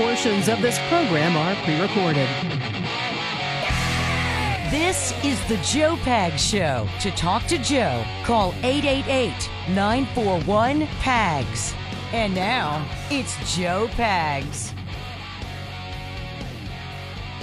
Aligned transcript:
portions 0.00 0.48
of 0.48 0.62
this 0.62 0.78
program 0.88 1.36
are 1.36 1.54
pre 1.62 1.78
recorded. 1.78 2.26
This 4.70 5.12
is 5.22 5.38
the 5.46 5.58
Joe 5.58 5.96
Pags 5.96 6.38
Show. 6.38 6.88
To 7.00 7.10
talk 7.10 7.44
to 7.48 7.58
Joe, 7.58 8.02
call 8.24 8.54
888 8.62 9.50
941 9.68 10.86
PAGS. 11.00 11.74
And 12.14 12.34
now, 12.34 12.88
it's 13.10 13.36
Joe 13.54 13.88
Pags. 13.88 14.72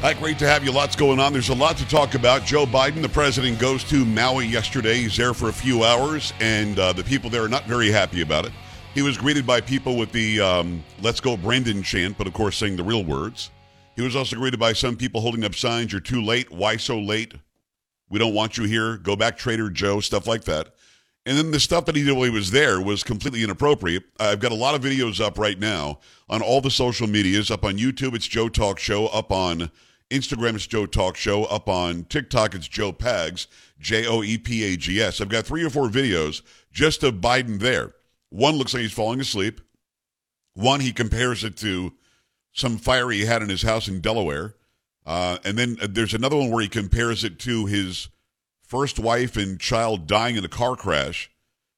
Hi, 0.01 0.15
great 0.15 0.39
to 0.39 0.47
have 0.47 0.63
you. 0.63 0.71
Lots 0.71 0.95
going 0.95 1.19
on. 1.19 1.33
There's 1.33 1.49
a 1.49 1.55
lot 1.55 1.77
to 1.77 1.87
talk 1.87 2.15
about. 2.15 2.43
Joe 2.43 2.65
Biden, 2.65 3.03
the 3.03 3.09
president, 3.09 3.59
goes 3.59 3.83
to 3.83 4.03
Maui 4.03 4.47
yesterday. 4.47 4.95
He's 4.95 5.15
there 5.15 5.35
for 5.35 5.49
a 5.49 5.53
few 5.53 5.83
hours, 5.83 6.33
and 6.39 6.79
uh, 6.79 6.91
the 6.91 7.03
people 7.03 7.29
there 7.29 7.43
are 7.43 7.49
not 7.49 7.65
very 7.65 7.91
happy 7.91 8.21
about 8.21 8.47
it. 8.47 8.51
He 8.97 9.03
was 9.03 9.15
greeted 9.15 9.45
by 9.45 9.61
people 9.61 9.95
with 9.95 10.11
the 10.11 10.39
um, 10.39 10.83
Let's 11.03 11.19
Go 11.19 11.37
Brandon 11.37 11.83
chant, 11.83 12.17
but 12.17 12.25
of 12.25 12.33
course, 12.33 12.57
saying 12.57 12.77
the 12.77 12.83
real 12.83 13.05
words. 13.05 13.51
He 13.95 14.01
was 14.01 14.15
also 14.15 14.37
greeted 14.37 14.59
by 14.59 14.73
some 14.73 14.95
people 14.95 15.21
holding 15.21 15.43
up 15.43 15.53
signs, 15.53 15.91
You're 15.91 16.01
too 16.01 16.19
late. 16.19 16.51
Why 16.51 16.77
so 16.77 16.97
late? 16.99 17.35
We 18.09 18.17
don't 18.17 18.33
want 18.33 18.57
you 18.57 18.63
here. 18.63 18.97
Go 18.97 19.15
back, 19.15 19.37
Trader 19.37 19.69
Joe, 19.69 19.99
stuff 19.99 20.25
like 20.25 20.45
that. 20.45 20.73
And 21.27 21.37
then 21.37 21.51
the 21.51 21.59
stuff 21.59 21.85
that 21.85 21.95
he 21.95 22.03
did 22.03 22.13
while 22.13 22.23
he 22.23 22.31
was 22.31 22.49
there 22.49 22.81
was 22.81 23.03
completely 23.03 23.43
inappropriate. 23.43 24.03
I've 24.19 24.39
got 24.39 24.51
a 24.51 24.55
lot 24.55 24.73
of 24.73 24.81
videos 24.81 25.23
up 25.23 25.37
right 25.37 25.59
now 25.59 25.99
on 26.27 26.41
all 26.41 26.59
the 26.59 26.71
social 26.71 27.05
medias. 27.05 27.51
Up 27.51 27.65
on 27.65 27.77
YouTube, 27.77 28.15
it's 28.15 28.25
Joe 28.25 28.49
Talk 28.49 28.79
Show. 28.79 29.05
Up 29.09 29.31
on 29.31 29.69
Instagram, 30.09 30.55
it's 30.55 30.65
Joe 30.65 30.87
Talk 30.87 31.17
Show. 31.17 31.43
Up 31.43 31.69
on 31.69 32.05
TikTok, 32.05 32.55
it's 32.55 32.67
Joe 32.67 32.93
Pags, 32.93 33.45
J 33.79 34.07
O 34.07 34.23
E 34.23 34.39
P 34.39 34.63
A 34.63 34.75
G 34.75 34.99
S. 34.99 35.21
I've 35.21 35.29
got 35.29 35.45
three 35.45 35.63
or 35.63 35.69
four 35.69 35.87
videos 35.87 36.41
just 36.71 37.03
of 37.03 37.21
Biden 37.21 37.59
there. 37.59 37.93
One 38.29 38.55
looks 38.55 38.73
like 38.73 38.81
he's 38.81 38.91
falling 38.91 39.19
asleep. 39.21 39.61
One, 40.53 40.79
he 40.79 40.91
compares 40.91 41.43
it 41.43 41.57
to 41.57 41.93
some 42.51 42.77
fire 42.77 43.09
he 43.09 43.25
had 43.25 43.41
in 43.41 43.49
his 43.49 43.61
house 43.61 43.87
in 43.87 44.01
Delaware. 44.01 44.55
Uh, 45.05 45.37
and 45.45 45.57
then 45.57 45.77
uh, 45.81 45.87
there's 45.89 46.13
another 46.13 46.35
one 46.35 46.51
where 46.51 46.63
he 46.63 46.67
compares 46.67 47.23
it 47.23 47.39
to 47.39 47.65
his 47.65 48.09
first 48.61 48.99
wife 48.99 49.37
and 49.37 49.59
child 49.59 50.07
dying 50.07 50.35
in 50.35 50.43
a 50.43 50.49
car 50.49 50.75
crash. 50.75 51.31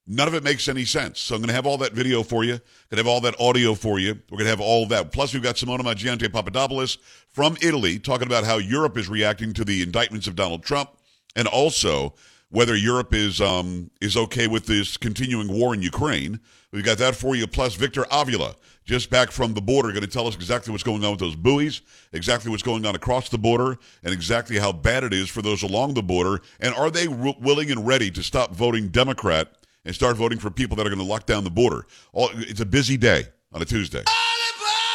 None 0.06 0.26
of 0.26 0.34
it 0.34 0.42
makes 0.42 0.66
any 0.66 0.84
sense. 0.84 1.20
So 1.20 1.36
I'm 1.36 1.40
going 1.40 1.48
to 1.48 1.54
have 1.54 1.66
all 1.66 1.78
that 1.78 1.92
video 1.92 2.24
for 2.24 2.42
you. 2.42 2.54
I'm 2.54 2.60
Going 2.90 2.96
to 2.96 2.96
have 2.96 3.06
all 3.06 3.20
that 3.20 3.40
audio 3.40 3.74
for 3.74 4.00
you. 4.00 4.18
We're 4.30 4.38
going 4.38 4.46
to 4.46 4.50
have 4.50 4.60
all 4.60 4.86
that. 4.86 5.12
Plus, 5.12 5.32
we've 5.32 5.42
got 5.42 5.54
Simona 5.54 5.82
Mangiante 5.82 6.32
Papadopoulos 6.32 6.98
from 7.28 7.56
Italy 7.62 8.00
talking 8.00 8.26
about 8.26 8.42
how 8.42 8.56
Europe 8.56 8.96
is 8.98 9.08
reacting 9.08 9.52
to 9.52 9.64
the 9.64 9.82
indictments 9.82 10.26
of 10.26 10.34
Donald 10.34 10.64
Trump, 10.64 10.90
and 11.36 11.46
also 11.46 12.14
whether 12.50 12.76
Europe 12.76 13.14
is 13.14 13.40
um, 13.40 13.90
is 14.00 14.16
okay 14.16 14.46
with 14.46 14.66
this 14.66 14.96
continuing 14.96 15.48
war 15.48 15.74
in 15.74 15.82
Ukraine. 15.82 16.40
We've 16.72 16.84
got 16.84 16.98
that 16.98 17.16
for 17.16 17.34
you. 17.34 17.46
Plus, 17.46 17.74
Victor 17.74 18.06
Avila, 18.12 18.54
just 18.84 19.10
back 19.10 19.30
from 19.30 19.54
the 19.54 19.60
border, 19.60 19.88
going 19.90 20.02
to 20.02 20.06
tell 20.06 20.26
us 20.26 20.34
exactly 20.34 20.70
what's 20.70 20.84
going 20.84 21.04
on 21.04 21.12
with 21.12 21.20
those 21.20 21.36
buoys, 21.36 21.82
exactly 22.12 22.50
what's 22.50 22.62
going 22.62 22.86
on 22.86 22.94
across 22.94 23.28
the 23.28 23.38
border, 23.38 23.78
and 24.02 24.12
exactly 24.12 24.58
how 24.58 24.72
bad 24.72 25.02
it 25.02 25.12
is 25.12 25.28
for 25.28 25.42
those 25.42 25.62
along 25.62 25.94
the 25.94 26.02
border. 26.02 26.42
And 26.60 26.74
are 26.74 26.90
they 26.90 27.06
w- 27.06 27.34
willing 27.40 27.70
and 27.70 27.86
ready 27.86 28.10
to 28.12 28.22
stop 28.22 28.54
voting 28.54 28.88
Democrat 28.88 29.52
and 29.84 29.94
start 29.94 30.16
voting 30.16 30.38
for 30.38 30.50
people 30.50 30.76
that 30.76 30.86
are 30.86 30.90
going 30.90 31.00
to 31.00 31.04
lock 31.04 31.26
down 31.26 31.44
the 31.44 31.50
border? 31.50 31.86
All, 32.12 32.30
it's 32.34 32.60
a 32.60 32.66
busy 32.66 32.96
day 32.96 33.24
on 33.52 33.62
a 33.62 33.64
Tuesday. 33.64 34.04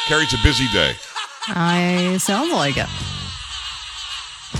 Carrie, 0.06 0.24
it's 0.24 0.34
a 0.34 0.42
busy 0.42 0.66
day. 0.72 0.94
I 1.48 2.16
sound 2.18 2.52
like 2.52 2.76
it. 2.76 2.86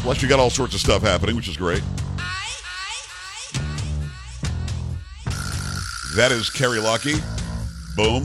Plus, 0.03 0.23
you 0.23 0.29
got 0.29 0.39
all 0.39 0.51
sorts 0.51 0.75
of 0.75 0.81
stuff 0.81 1.03
happening, 1.03 1.35
which 1.37 1.49
is 1.49 1.57
great. 1.57 1.83
That 6.17 6.33
is 6.33 6.49
Kerry 6.49 6.79
Lockie. 6.81 7.17
Boom. 7.95 8.25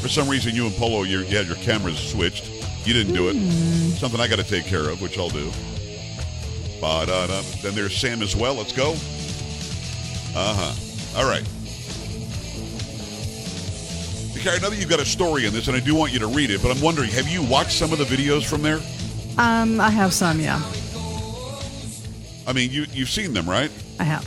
For 0.00 0.08
some 0.08 0.28
reason, 0.28 0.54
you 0.54 0.66
and 0.66 0.74
Polo, 0.76 1.02
you 1.02 1.24
had 1.24 1.48
your 1.48 1.56
cameras 1.56 1.98
switched. 1.98 2.48
You 2.86 2.94
didn't 2.94 3.14
do 3.14 3.28
it. 3.28 3.34
Something 3.98 4.20
I 4.20 4.28
got 4.28 4.38
to 4.38 4.44
take 4.44 4.66
care 4.66 4.88
of, 4.88 5.02
which 5.02 5.18
I'll 5.18 5.30
do. 5.30 5.50
Ba-da-da. 6.80 7.42
Then 7.60 7.74
there's 7.74 7.96
Sam 7.96 8.22
as 8.22 8.36
well. 8.36 8.54
Let's 8.54 8.72
go. 8.72 8.92
Uh 10.36 10.54
huh. 10.54 11.18
All 11.18 11.28
right. 11.28 11.42
Carrie, 14.40 14.58
I 14.58 14.60
know 14.60 14.70
that 14.70 14.76
you've 14.78 14.88
got 14.88 15.00
a 15.00 15.04
story 15.04 15.46
in 15.46 15.52
this, 15.52 15.66
and 15.66 15.76
I 15.76 15.80
do 15.80 15.96
want 15.96 16.12
you 16.12 16.20
to 16.20 16.28
read 16.28 16.52
it, 16.52 16.62
but 16.62 16.70
I'm 16.70 16.80
wondering, 16.80 17.10
have 17.10 17.26
you 17.26 17.42
watched 17.42 17.72
some 17.72 17.92
of 17.92 17.98
the 17.98 18.04
videos 18.04 18.44
from 18.44 18.62
there? 18.62 18.80
Um, 19.38 19.80
I 19.80 19.90
have 19.90 20.12
some, 20.12 20.40
yeah. 20.40 20.62
I 22.46 22.52
mean, 22.52 22.70
you 22.70 22.86
you've 22.92 23.08
seen 23.10 23.32
them, 23.32 23.48
right? 23.48 23.70
I 23.98 24.04
have. 24.04 24.24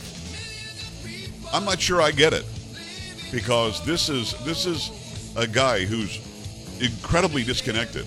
I'm 1.54 1.66
not 1.66 1.80
sure 1.80 2.02
I 2.02 2.12
get 2.12 2.34
it 2.34 2.46
because 3.32 3.86
this 3.86 4.10
is 4.10 4.34
this 4.44 4.66
is 4.66 4.92
a 5.36 5.48
guy 5.48 5.86
who's 5.86 6.20
incredibly 6.82 7.44
disconnected. 7.44 8.06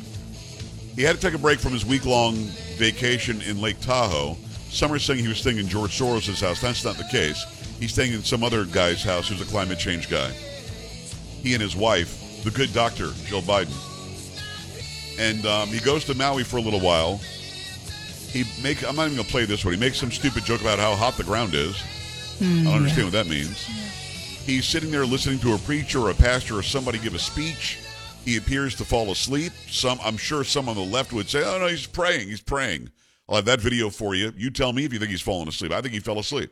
He 0.97 1.03
had 1.03 1.17
to 1.17 1.23
take 1.23 1.35
a 1.35 1.39
break 1.39 1.61
from 1.61 1.73
his 1.73 1.87
week 1.87 2.05
long 2.05 2.35
vacation 2.77 3.41
in 3.43 3.61
Lake 3.61 3.81
Tahoe. 3.81 4.37
Some 4.69 4.93
are 4.93 4.99
saying 4.99 5.21
he 5.21 5.29
was 5.29 5.39
staying 5.39 5.59
in 5.59 5.69
George 5.69 5.99
Soros' 5.99 6.41
house. 6.41 6.61
That's 6.61 6.85
not 6.85 6.97
the 6.97 7.05
case. 7.05 7.45
He's 7.79 7.93
staying 7.93 8.13
in 8.13 8.23
some 8.23 8.45
other 8.45 8.65
guy's 8.65 9.03
house 9.03 9.29
who's 9.29 9.41
a 9.41 9.47
climate 9.47 9.79
change 9.79 10.11
guy. 10.11 10.31
He 11.43 11.55
and 11.55 11.63
his 11.63 11.75
wife, 11.75 12.43
the 12.45 12.51
good 12.51 12.73
doctor, 12.73 13.11
Joe 13.27 13.41
Biden. 13.41 13.75
And 15.21 15.45
um, 15.45 15.69
he 15.69 15.81
goes 15.81 16.07
to 16.07 16.15
Maui 16.15 16.45
for 16.45 16.57
a 16.57 16.63
little 16.63 16.81
while. 16.81 17.19
He 18.33 18.45
make 18.63 18.83
I'm 18.89 18.97
not 18.97 19.05
even 19.07 19.19
gonna 19.19 19.29
play 19.29 19.45
this 19.45 19.65
one. 19.67 19.75
He 19.75 19.79
makes 19.79 19.99
some 19.99 20.11
stupid 20.11 20.45
joke 20.45 20.63
about 20.63 20.79
how 20.79 20.95
hot 20.95 21.19
the 21.19 21.25
ground 21.25 21.53
is. 21.53 21.77
I 22.41 22.45
don't 22.65 22.69
understand 22.69 23.05
what 23.05 23.13
that 23.13 23.27
means. 23.27 23.67
He's 24.47 24.65
sitting 24.65 24.91
there 24.91 25.05
listening 25.05 25.39
to 25.41 25.55
a 25.55 25.59
preacher 25.59 25.99
or 26.01 26.11
a 26.11 26.15
pastor 26.15 26.57
or 26.57 26.63
somebody 26.63 26.99
give 26.99 27.15
a 27.15 27.19
speech. 27.19 27.79
He 28.25 28.39
appears 28.39 28.75
to 28.77 28.85
fall 28.85 29.11
asleep. 29.13 29.53
Some 29.69 29.99
I'm 30.03 30.17
sure 30.17 30.43
some 30.43 30.71
on 30.71 30.77
the 30.77 30.83
left 30.83 31.13
would 31.13 31.29
say, 31.29 31.43
"Oh 31.45 31.59
no, 31.59 31.67
he's 31.67 31.87
praying. 31.87 32.29
He's 32.29 32.41
praying." 32.41 32.91
I'll 33.29 33.37
have 33.37 33.45
that 33.45 33.61
video 33.61 33.91
for 33.91 34.15
you. 34.15 34.33
You 34.37 34.51
tell 34.51 34.73
me 34.73 34.87
if 34.87 34.93
you 34.93 34.99
think 34.99 35.11
he's 35.11 35.21
fallen 35.21 35.49
asleep. 35.49 35.71
I 35.71 35.83
think 35.83 35.93
he 35.93 36.01
fell 36.01 36.19
asleep. 36.19 36.51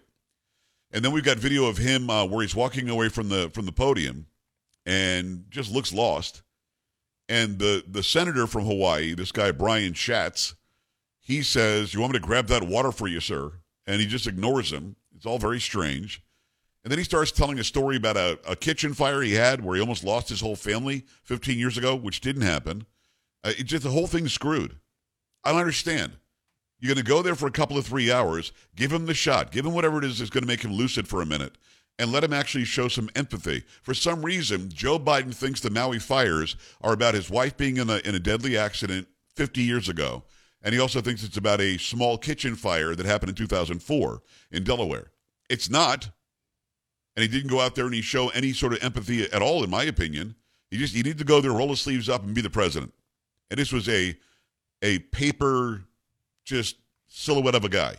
And 0.93 1.03
then 1.03 1.12
we've 1.12 1.25
got 1.25 1.39
video 1.39 1.65
of 1.67 1.79
him 1.79 2.09
uh, 2.09 2.25
where 2.27 2.43
he's 2.43 2.55
walking 2.55 2.91
away 2.91 3.09
from 3.09 3.31
the 3.31 3.49
from 3.50 3.65
the 3.65 3.73
podium 3.73 4.27
and 4.85 5.45
just 5.49 5.73
looks 5.73 5.93
lost. 5.93 6.43
And 7.28 7.59
the 7.59 7.84
the 7.87 8.03
senator 8.03 8.47
from 8.47 8.65
Hawaii, 8.65 9.15
this 9.15 9.33
guy 9.33 9.50
Brian 9.50 9.93
Schatz, 9.93 10.55
he 11.21 11.43
says, 11.43 11.93
"You 11.93 12.00
want 12.00 12.15
me 12.15 12.19
to 12.19 12.27
grab 12.27 12.47
that 12.49 12.62
water 12.62 12.93
for 12.93 13.06
you, 13.06 13.21
sir?" 13.21 13.53
And 13.87 14.00
he 14.00 14.06
just 14.06 14.27
ignores 14.27 14.72
him. 14.72 14.97
It's 15.15 15.27
all 15.27 15.38
very 15.38 15.61
strange. 15.61 16.22
And 16.84 16.91
then 16.91 16.99
he 16.99 17.05
starts 17.05 17.33
telling 17.33 17.59
a 17.59 17.65
story 17.65 17.97
about 17.97 18.17
a, 18.17 18.38
a 18.49 18.56
kitchen 18.56 18.94
fire 18.94 19.21
he 19.21 19.34
had 19.34 19.62
where 19.62 19.75
he 19.75 19.81
almost 19.81 20.05
lost 20.05 20.28
his 20.28 20.41
whole 20.41 20.56
family 20.56 21.05
15 21.25 21.59
years 21.59 21.77
ago, 21.77 21.94
which 21.94 22.21
didn't 22.21 22.43
happen. 22.43 22.87
Uh, 23.44 23.53
just 23.65 23.83
the 23.83 23.91
whole 23.91 24.06
thing's 24.06 24.33
screwed. 24.33 24.77
I 25.44 25.50
don't 25.50 25.61
understand. 25.61 26.12
You're 26.81 26.94
going 26.94 27.05
to 27.05 27.11
go 27.11 27.22
there 27.22 27.34
for 27.34 27.47
a 27.47 27.53
couple 27.53 27.77
of 27.77 27.87
three 27.87 28.11
hours, 28.12 28.53
give 28.77 28.93
him 28.93 29.06
the 29.06 29.15
shot, 29.15 29.50
give 29.50 29.67
him 29.67 29.75
whatever 29.75 29.99
it 29.99 30.05
is 30.05 30.19
that's 30.19 30.31
going 30.31 30.44
to 30.44 30.49
make 30.49 30.62
him 30.62 30.72
lucid 30.72 31.09
for 31.09 31.21
a 31.21 31.27
minute, 31.27 31.59
and 31.98 32.12
let 32.12 32.25
him 32.25 32.32
actually 32.32 32.64
show 32.64 32.88
some 32.88 33.10
empathy. 33.16 33.64
For 33.82 33.94
some 33.94 34.25
reason, 34.25 34.70
Joe 34.70 34.98
Biden 34.98 35.34
thinks 35.34 35.60
the 35.60 35.70
Maui 35.70 35.98
fires 35.98 36.56
are 36.81 36.92
about 36.92 37.14
his 37.14 37.28
wife 37.28 37.56
being 37.56 37.76
in 37.78 37.91
a, 37.91 37.97
in 37.98 38.14
a 38.14 38.20
deadly 38.20 38.56
accident 38.56 39.09
50 39.34 39.62
years 39.62 39.88
ago. 39.88 40.25
And 40.62 40.75
he 40.75 40.81
also 40.81 41.00
thinks 41.00 41.22
it's 41.22 41.37
about 41.37 41.60
a 41.60 41.78
small 41.78 42.19
kitchen 42.19 42.54
fire 42.54 42.94
that 42.94 43.06
happened 43.06 43.31
in 43.31 43.37
2004 43.37 44.22
in 44.50 44.64
Delaware. 44.64 45.10
It's 45.48 45.70
not. 45.70 46.10
And 47.16 47.22
he 47.22 47.28
didn't 47.28 47.50
go 47.50 47.60
out 47.60 47.75
there 47.75 47.87
and 47.87 47.94
he 47.94 48.03
show 48.03 48.28
any 48.28 48.53
sort 48.53 48.72
of 48.72 48.82
empathy 48.82 49.25
at 49.32 49.42
all, 49.42 49.64
in 49.64 49.70
my 49.70 49.84
opinion. 49.84 50.37
He 50.70 50.78
just 50.78 50.94
he 50.94 51.03
needed 51.03 51.19
to 51.19 51.25
go 51.25 51.41
there, 51.41 51.53
roll 51.53 51.70
his 51.70 51.81
sleeves 51.81 52.08
up, 52.08 52.22
and 52.22 52.34
be 52.34 52.42
the 52.42 52.50
president. 52.50 52.92
And 53.50 53.58
this 53.58 53.72
was 53.72 53.88
a 53.88 54.16
a 54.82 54.98
paper 54.98 55.82
just 56.44 56.76
silhouette 57.08 57.54
of 57.54 57.64
a 57.64 57.69
guy. 57.69 57.97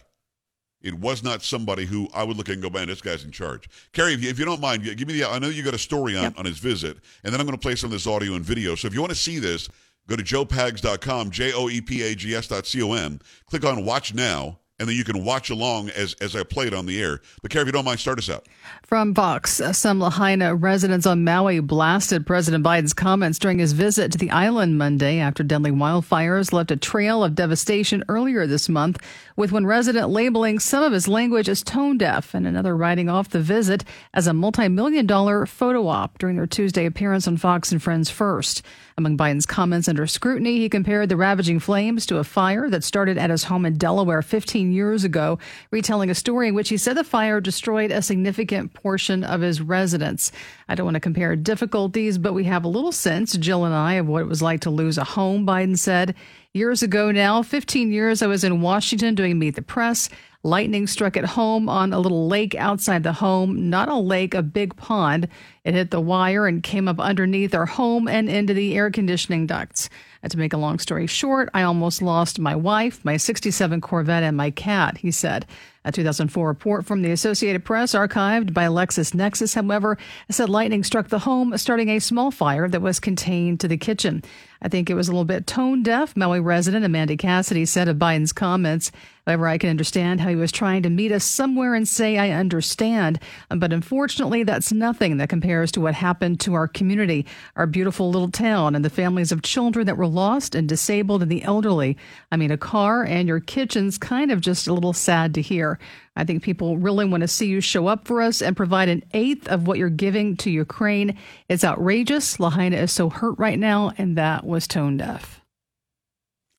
It 0.81 0.93
was 0.93 1.23
not 1.23 1.41
somebody 1.43 1.85
who 1.85 2.07
I 2.13 2.23
would 2.23 2.37
look 2.37 2.47
at 2.49 2.53
and 2.53 2.61
go, 2.61 2.69
man, 2.69 2.87
this 2.87 3.01
guy's 3.01 3.23
in 3.25 3.31
charge. 3.31 3.67
Carrie, 3.91 4.13
if 4.13 4.23
you, 4.23 4.29
if 4.29 4.39
you 4.39 4.45
don't 4.45 4.61
mind, 4.61 4.83
give 4.83 5.07
me 5.07 5.13
the. 5.13 5.25
I 5.25 5.37
know 5.39 5.49
you 5.49 5.61
got 5.63 5.73
a 5.73 5.77
story 5.79 6.15
on, 6.15 6.23
Yep. 6.23 6.39
on 6.39 6.45
his 6.45 6.57
visit, 6.59 6.97
and 7.23 7.33
then 7.33 7.41
I'm 7.41 7.45
going 7.45 7.57
to 7.57 7.61
play 7.61 7.75
some 7.75 7.87
of 7.89 7.91
this 7.91 8.07
audio 8.07 8.33
and 8.35 8.45
video. 8.45 8.75
So 8.75 8.87
if 8.87 8.93
you 8.93 9.01
want 9.01 9.11
to 9.11 9.17
see 9.17 9.39
this, 9.39 9.67
go 10.07 10.15
to 10.15 10.23
joepags.com, 10.23 11.31
J 11.31 11.51
O 11.53 11.69
E 11.69 11.81
P 11.81 12.01
A 12.03 12.15
G 12.15 12.33
S 12.35 12.47
dot 12.47 12.65
C 12.65 12.81
O 12.81 12.93
M. 12.93 13.19
Click 13.47 13.65
on 13.65 13.83
Watch 13.85 14.13
Now, 14.13 14.59
and 14.79 14.87
then 14.87 14.95
you 14.95 15.03
can 15.03 15.25
watch 15.25 15.49
along 15.49 15.89
as 15.89 16.13
as 16.21 16.35
I 16.35 16.43
play 16.43 16.67
it 16.67 16.73
on 16.73 16.85
the 16.85 17.01
air. 17.01 17.19
But 17.41 17.51
Carrie, 17.51 17.63
if 17.63 17.67
you 17.67 17.71
don't 17.73 17.85
mind, 17.85 17.99
start 17.99 18.17
us 18.17 18.29
out. 18.29 18.47
From 18.83 19.13
Vox, 19.13 19.59
uh, 19.61 19.71
some 19.73 19.99
Lahaina 19.99 20.55
residents 20.55 21.05
on 21.05 21.23
Maui 21.23 21.59
blasted 21.59 22.25
President 22.25 22.63
Biden's 22.63 22.93
comments 22.93 23.37
during 23.37 23.59
his 23.59 23.73
visit 23.73 24.11
to 24.13 24.17
the 24.17 24.31
island 24.31 24.77
Monday 24.77 25.19
after 25.19 25.43
deadly 25.43 25.71
wildfires 25.71 26.53
left 26.53 26.71
a 26.71 26.77
trail 26.77 27.23
of 27.23 27.35
devastation 27.35 28.03
earlier 28.09 28.47
this 28.47 28.67
month, 28.69 28.97
with 29.39 29.51
one 29.51 29.65
resident 29.65 30.09
labeling 30.09 30.59
some 30.59 30.83
of 30.83 30.94
his 30.94 31.07
language 31.07 31.50
as 31.50 31.63
tone 31.63 31.97
deaf 31.97 32.36
and 32.36 32.45
another 32.45 32.77
writing 32.77 33.09
off 33.09 33.30
the 33.30 33.39
visit 33.39 33.83
as 34.13 34.27
a 34.27 34.33
multi-million 34.33 35.07
dollar 35.07 35.47
photo 35.47 35.88
op 35.88 36.19
during 36.19 36.36
their 36.36 36.45
Tuesday 36.45 36.86
appearance 36.86 37.27
on 37.27 37.38
Fox 37.38 37.71
and 37.71 37.81
Friends 37.81 38.12
First. 38.12 38.62
Among 38.97 39.18
Biden's 39.18 39.45
comments 39.45 39.88
under 39.88 40.06
scrutiny, 40.06 40.57
he 40.57 40.68
compared 40.68 41.07
the 41.09 41.15
ravaging 41.15 41.59
flames 41.59 42.06
to 42.06 42.18
a 42.18 42.24
fire 42.24 42.69
that 42.69 42.83
started 42.83 43.18
at 43.18 43.30
his 43.30 43.45
home 43.45 43.65
in 43.65 43.77
Delaware 43.77 44.21
15 44.21 44.59
15 44.59 44.74
years 44.74 45.06
ago, 45.06 45.39
retelling 45.71 46.09
a 46.09 46.15
story 46.15 46.50
in 46.50 46.53
which 46.53 46.68
he 46.68 46.75
said 46.75 46.97
the 46.97 47.03
fire 47.03 47.39
destroyed 47.39 47.91
a 47.91 48.01
significant 48.01 48.74
portion 48.74 49.24
of 49.24 49.39
his 49.39 49.62
residence. 49.62 50.33
I 50.68 50.75
don't 50.75 50.86
want 50.86 50.95
to 50.95 51.00
compare 51.00 51.33
difficulties, 51.38 52.18
but 52.18 52.33
we 52.33 52.44
have 52.44 52.65
a 52.65 52.68
little 52.68 52.91
sense, 52.91 53.38
Jill 53.38 53.63
and 53.63 53.74
I, 53.74 53.94
of 53.94 54.07
what 54.07 54.21
it 54.21 54.27
was 54.27 54.41
like 54.41 54.59
to 54.62 54.69
lose 54.69 54.97
a 54.97 55.03
home, 55.06 55.45
Biden 55.45 55.77
said. 55.77 56.13
Years 56.56 56.81
ago 56.81 57.12
now, 57.12 57.44
15 57.44 57.92
years, 57.92 58.24
I 58.24 58.28
was 58.28 58.44
in 58.44 58.62
Washington 58.62 59.13
doing 59.13 59.38
Meet 59.38 59.54
the 59.54 59.62
Press. 59.62 60.10
Lightning 60.42 60.88
struck 60.88 61.16
at 61.16 61.24
home 61.25 61.69
on 61.69 61.94
a 61.94 62.00
little 62.00 62.28
lake 62.28 62.56
outside 62.56 63.04
the 63.04 63.13
home, 63.13 63.69
not 63.69 63.88
a 63.88 63.98
lake, 63.98 64.34
a 64.34 64.42
big 64.42 64.75
pond. 64.75 65.28
It 65.63 65.75
hit 65.75 65.92
the 65.92 66.01
wire 66.01 66.48
and 66.48 66.63
came 66.63 66.88
up 66.88 67.00
underneath 67.00 67.54
our 67.54 67.68
home 67.68 68.07
and 68.07 68.28
into 68.28 68.56
the 68.56 68.75
air 68.75 68.90
conditioning 68.90 69.46
ducts. 69.46 69.92
And 70.24 70.31
to 70.31 70.40
make 70.40 70.51
a 70.51 70.57
long 70.57 70.80
story 70.80 71.06
short, 71.06 71.51
I 71.54 71.62
almost 71.62 72.01
lost 72.01 72.40
my 72.40 72.56
wife, 72.56 73.06
my 73.06 73.18
67 73.18 73.80
Corvette, 73.80 74.24
and 74.24 74.36
my 74.36 74.50
cat, 74.50 74.98
he 74.98 75.12
said. 75.12 75.46
A 75.86 75.92
2004 75.92 76.48
report 76.48 76.84
from 76.84 77.04
the 77.04 77.12
Associated 77.12 77.63
Press, 77.63 77.94
archived 77.94 78.56
by 78.56 78.66
LexisNexis, 78.66 79.54
however, 79.54 80.00
said 80.31 80.50
lightning 80.50 80.84
struck 80.84 81.10
the 81.10 81.19
home, 81.19 81.56
starting 81.57 81.90
a 81.90 82.00
small 82.00 82.31
fire 82.31 82.68
that 82.68 82.81
was 82.81 83.00
contained 83.00 83.60
to 83.60 83.68
the 83.68 83.78
kitchen. 83.78 84.24
I 84.61 84.67
think 84.67 84.89
it 84.89 84.95
was 84.95 85.07
a 85.07 85.11
little 85.11 85.25
bit 85.25 85.47
tone 85.47 85.83
deaf, 85.83 86.17
Maui 86.17 86.39
resident 86.39 86.83
Amanda 86.83 87.15
Cassidy 87.15 87.65
said 87.65 87.88
of 87.88 87.97
Biden's 87.97 88.33
comments. 88.33 88.91
However, 89.25 89.47
I 89.47 89.57
can 89.57 89.69
understand 89.69 90.19
how 90.19 90.29
he 90.29 90.35
was 90.35 90.51
trying 90.51 90.83
to 90.83 90.89
meet 90.89 91.11
us 91.11 91.23
somewhere 91.23 91.75
and 91.75 91.88
say, 91.88 92.17
I 92.17 92.31
understand. 92.31 93.19
But 93.50 93.71
unfortunately, 93.71 94.44
that's 94.44 94.73
nothing 94.73 95.17
that 95.17 95.29
compares 95.29 95.71
to 95.73 95.81
what 95.81 95.94
happened 95.94 96.39
to 96.41 96.56
our 96.56 96.67
community, 96.67 97.25
our 97.56 97.67
beautiful 97.67 98.09
little 98.09 98.31
town, 98.31 98.75
and 98.75 98.83
the 98.83 98.89
families 98.89 99.31
of 99.31 99.44
children 99.44 99.85
that 99.85 99.97
were 99.97 100.07
lost 100.07 100.56
and 100.56 100.67
disabled 100.67 101.21
and 101.21 101.31
the 101.31 101.44
elderly. 101.44 101.95
I 102.31 102.38
mean, 102.38 102.51
a 102.51 102.57
car 102.57 103.03
and 103.03 103.27
your 103.27 103.39
kitchen's 103.39 103.97
kind 103.97 104.31
of 104.31 104.41
just 104.41 104.67
a 104.67 104.73
little 104.73 104.94
sad 104.94 105.35
to 105.35 105.41
hear. 105.41 105.79
I 106.19 106.25
think 106.25 106.44
people 106.44 106.77
really 106.77 107.06
want 107.06 107.21
to 107.21 107.30
see 107.30 107.48
you 107.48 107.62
show 107.62 107.88
up 107.88 108.06
for 108.06 108.21
us 108.21 108.42
and 108.42 108.57
provide 108.57 108.89
an 108.89 109.06
eighth 109.13 109.48
of 109.48 109.68
what 109.68 109.77
you're 109.77 109.89
giving 109.89 110.36
to 110.38 110.51
Ukraine. 110.51 111.18
It's 111.48 111.63
outrageous. 111.63 112.42
Lahaina 112.42 112.75
is 112.75 112.92
so 112.92 113.10
hurt 113.10 113.39
right 113.39 113.57
now, 113.57 113.94
and 113.98 114.18
that 114.18 114.45
was 114.45 114.68
tone 114.68 114.98
deaf. 114.98 115.39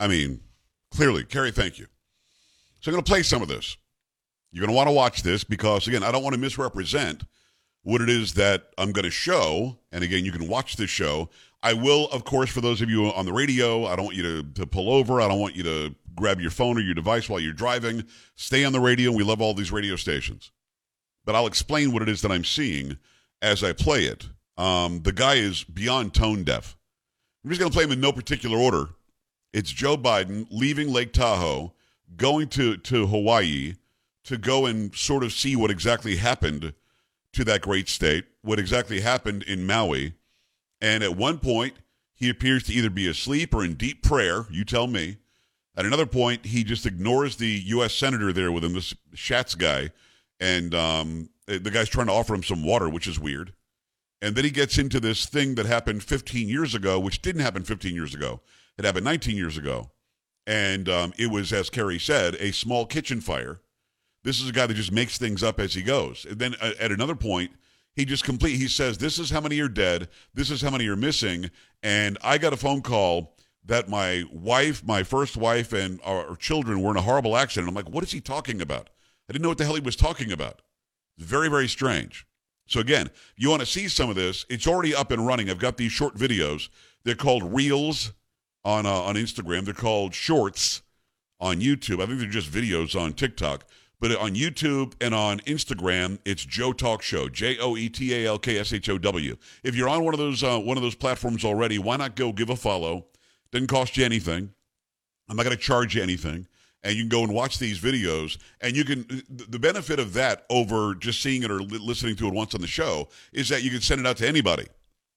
I 0.01 0.09
mean, 0.09 0.41
clearly, 0.91 1.25
Carrie, 1.25 1.51
thank 1.51 1.79
you. 1.79 1.89
So 2.81 2.91
I'm 2.91 2.95
going 2.95 3.05
to 3.05 3.11
play 3.11 3.23
some 3.23 3.43
of 3.43 3.49
this. 3.49 3.77
You're 4.51 4.62
going 4.65 4.73
to 4.73 4.77
want 4.77 4.89
to 4.89 4.95
watch 4.95 5.23
this 5.23 5.45
because, 5.45 5.87
again, 5.87 6.03
I 6.03 6.11
don't 6.11 6.23
want 6.23 6.33
to 6.33 6.41
misrepresent 6.41 7.25
what 7.83 8.01
it 8.01 8.09
is 8.09 8.33
that 8.35 8.71
I'm 8.79 8.93
going 8.93 9.05
to 9.05 9.11
show. 9.11 9.77
And 9.93 10.03
again, 10.03 10.25
you 10.25 10.33
can 10.33 10.49
watch 10.49 10.77
this 10.77 10.89
show. 10.89 11.29
I 11.63 11.75
will, 11.75 12.09
of 12.13 12.25
course, 12.25 12.49
for 12.49 12.63
those 12.63 12.81
of 12.81 12.89
you 12.89 13.09
on 13.09 13.27
the 13.27 13.33
radio, 13.35 13.85
I 13.85 13.95
don't 13.95 14.06
want 14.06 14.17
you 14.17 14.23
to, 14.23 14.43
to 14.55 14.67
pull 14.67 14.91
over. 14.91 15.21
I 15.21 15.29
don't 15.29 15.39
want 15.39 15.55
you 15.55 15.65
to 15.65 15.95
grab 16.20 16.40
your 16.40 16.50
phone 16.50 16.76
or 16.76 16.81
your 16.81 16.94
device 16.94 17.28
while 17.28 17.40
you're 17.40 17.52
driving. 17.52 18.05
Stay 18.37 18.64
on 18.64 18.72
the 18.72 18.81
radio. 18.81 19.11
We 19.11 19.25
love 19.25 19.40
all 19.40 19.55
these 19.55 19.72
radio 19.72 19.96
stations. 19.96 20.52
But 21.25 21.34
I'll 21.34 21.46
explain 21.46 21.93
what 21.93 22.02
it 22.02 22.08
is 22.08 22.22
that 22.22 22.32
I'm 22.32 22.44
seeing 22.44 22.99
as 23.43 23.64
I 23.64 23.72
play 23.72 24.05
it. 24.05 24.28
Um, 24.56 25.02
the 25.02 25.12
guy 25.12 25.34
is 25.34 25.64
beyond 25.64 26.14
tone 26.14 26.44
deaf. 26.44 26.76
I'm 27.44 27.50
just 27.50 27.61
going 27.61 27.70
to 27.70 27.75
play 27.75 27.84
him 27.84 27.93
in 27.93 28.00
no 28.00 28.12
particular 28.12 28.58
order. 28.58 28.90
It's 29.52 29.70
Joe 29.70 29.96
Biden 29.96 30.46
leaving 30.50 30.93
Lake 30.93 31.12
Tahoe, 31.12 31.72
going 32.17 32.49
to, 32.50 32.76
to 32.76 33.06
Hawaii 33.06 33.75
to 34.25 34.37
go 34.37 34.67
and 34.67 34.94
sort 34.94 35.25
of 35.25 35.32
see 35.32 35.56
what 35.56 35.70
exactly 35.70 36.17
happened 36.17 36.75
to 37.32 37.44
that 37.44 37.62
great 37.62 37.88
state, 37.88 38.26
what 38.43 38.58
exactly 38.58 39.00
happened 39.00 39.43
in 39.44 39.67
Maui 39.67 40.14
and 40.81 41.02
at 41.02 41.17
one 41.17 41.38
point, 41.38 41.75
he 42.14 42.28
appears 42.28 42.64
to 42.64 42.72
either 42.72 42.90
be 42.90 43.06
asleep 43.06 43.55
or 43.55 43.64
in 43.64 43.75
deep 43.75 44.02
prayer. 44.02 44.46
You 44.50 44.64
tell 44.64 44.87
me. 44.87 45.19
At 45.81 45.87
another 45.87 46.05
point, 46.05 46.44
he 46.44 46.62
just 46.62 46.85
ignores 46.85 47.37
the 47.37 47.49
U.S. 47.69 47.94
senator 47.94 48.35
there 48.35 48.53
with 48.53 48.62
him, 48.62 48.75
this 48.75 48.94
Schatz 49.15 49.55
guy, 49.55 49.88
and 50.38 50.75
um, 50.75 51.31
the 51.47 51.71
guy's 51.71 51.88
trying 51.88 52.09
to 52.09 52.12
offer 52.12 52.35
him 52.35 52.43
some 52.43 52.62
water, 52.62 52.87
which 52.91 53.06
is 53.06 53.19
weird. 53.19 53.55
And 54.21 54.37
then 54.37 54.44
he 54.44 54.50
gets 54.50 54.77
into 54.77 55.00
this 55.00 55.25
thing 55.25 55.55
that 55.55 55.65
happened 55.65 56.03
15 56.03 56.50
years 56.50 56.75
ago, 56.75 57.00
which 57.00 57.23
didn't 57.23 57.41
happen 57.41 57.62
15 57.62 57.94
years 57.94 58.15
ago. 58.15 58.43
It 58.77 58.85
happened 58.85 59.06
19 59.06 59.35
years 59.38 59.56
ago. 59.56 59.91
And 60.47 60.87
um, 60.87 61.15
it 61.17 61.31
was, 61.31 61.50
as 61.50 61.71
Kerry 61.71 61.99
said, 61.99 62.35
a 62.35 62.53
small 62.53 62.85
kitchen 62.85 63.23
fire. 63.23 63.59
This 64.23 64.38
is 64.38 64.50
a 64.50 64.53
guy 64.53 64.67
that 64.67 64.75
just 64.75 64.93
makes 64.93 65.17
things 65.17 65.43
up 65.43 65.59
as 65.59 65.73
he 65.73 65.81
goes. 65.81 66.27
And 66.29 66.38
then 66.38 66.56
uh, 66.61 66.73
at 66.79 66.93
another 66.93 67.15
point, 67.15 67.53
he 67.94 68.05
just 68.05 68.25
complete. 68.25 68.56
He 68.56 68.69
says, 68.69 68.99
"This 68.99 69.19
is 69.19 69.31
how 69.31 69.41
many 69.41 69.59
are 69.61 69.69
dead. 69.69 70.09
This 70.35 70.50
is 70.50 70.61
how 70.61 70.69
many 70.69 70.87
are 70.88 70.97
missing." 70.97 71.50
And 71.82 72.19
I 72.23 72.37
got 72.37 72.53
a 72.53 72.59
phone 72.59 72.82
call 72.82 73.35
that 73.70 73.88
my 73.88 74.25
wife, 74.32 74.84
my 74.84 75.05
first 75.05 75.37
wife, 75.37 75.72
and 75.72 76.00
our 76.05 76.34
children 76.34 76.82
were 76.82 76.90
in 76.90 76.96
a 76.96 77.02
horrible 77.02 77.37
accident. 77.37 77.69
I'm 77.69 77.75
like, 77.75 77.88
"What 77.88 78.02
is 78.02 78.11
he 78.11 78.20
talking 78.20 78.61
about?" 78.61 78.90
I 79.28 79.32
didn't 79.32 79.44
know 79.44 79.49
what 79.49 79.58
the 79.58 79.64
hell 79.64 79.76
he 79.76 79.81
was 79.81 79.94
talking 79.94 80.32
about. 80.32 80.61
Very, 81.17 81.49
very 81.49 81.69
strange. 81.69 82.26
So 82.67 82.81
again, 82.81 83.11
you 83.37 83.49
want 83.49 83.61
to 83.61 83.67
see 83.67 83.87
some 83.87 84.11
of 84.11 84.17
this? 84.17 84.44
It's 84.49 84.67
already 84.67 84.93
up 84.93 85.12
and 85.12 85.25
running. 85.25 85.49
I've 85.49 85.61
got 85.61 85.76
these 85.76 85.93
short 85.93 86.17
videos. 86.17 86.69
They're 87.05 87.14
called 87.14 87.55
Reels 87.55 88.12
on 88.64 88.87
uh, 88.87 88.90
on 88.90 89.14
Instagram. 89.14 89.64
They're 89.64 89.72
called 89.72 90.14
Shorts 90.14 90.82
on 91.38 91.61
YouTube. 91.61 92.02
I 92.02 92.06
think 92.06 92.19
they're 92.19 92.28
just 92.28 92.50
videos 92.50 93.00
on 93.00 93.12
TikTok. 93.12 93.67
But 94.00 94.17
on 94.17 94.34
YouTube 94.34 94.94
and 95.00 95.14
on 95.14 95.38
Instagram, 95.40 96.19
it's 96.25 96.44
Joe 96.44 96.72
Talk 96.72 97.02
Show, 97.02 97.28
J 97.28 97.56
O 97.58 97.76
E 97.76 97.88
T 97.88 98.12
A 98.14 98.26
L 98.26 98.38
K 98.40 98.58
S 98.58 98.72
H 98.72 98.88
O 98.88 98.99
W. 98.99 99.37
If 99.62 99.76
you're 99.76 99.88
on 99.88 100.05
one 100.05 100.14
of 100.14 100.19
those 100.19 100.43
uh, 100.43 100.58
one 100.58 100.76
of 100.76 100.82
those 100.82 100.96
platforms 100.96 101.44
already, 101.44 101.78
why 101.78 101.99
not 101.99 102.17
go 102.17 102.32
give 102.32 102.50
a 102.50 102.56
follow? 102.56 103.06
Doesn't 103.52 103.69
cost 103.69 103.97
you 103.97 104.05
anything. 104.05 104.52
I'm 105.29 105.37
not 105.37 105.44
going 105.44 105.56
to 105.56 105.62
charge 105.62 105.94
you 105.94 106.02
anything, 106.02 106.47
and 106.82 106.94
you 106.94 107.02
can 107.02 107.08
go 107.08 107.23
and 107.23 107.32
watch 107.32 107.58
these 107.58 107.79
videos. 107.79 108.38
And 108.61 108.76
you 108.76 108.85
can 108.85 109.06
the 109.29 109.58
benefit 109.58 109.99
of 109.99 110.12
that 110.14 110.44
over 110.50 110.94
just 110.94 111.23
seeing 111.23 111.43
it 111.43 111.50
or 111.50 111.61
li- 111.62 111.79
listening 111.79 112.17
to 112.17 112.26
it 112.26 112.35
once 112.35 112.55
on 112.55 112.61
the 112.61 112.67
show 112.67 113.08
is 113.32 113.49
that 113.49 113.62
you 113.62 113.70
can 113.70 113.81
send 113.81 114.00
it 114.00 114.06
out 114.06 114.17
to 114.19 114.29
anybody. 114.29 114.67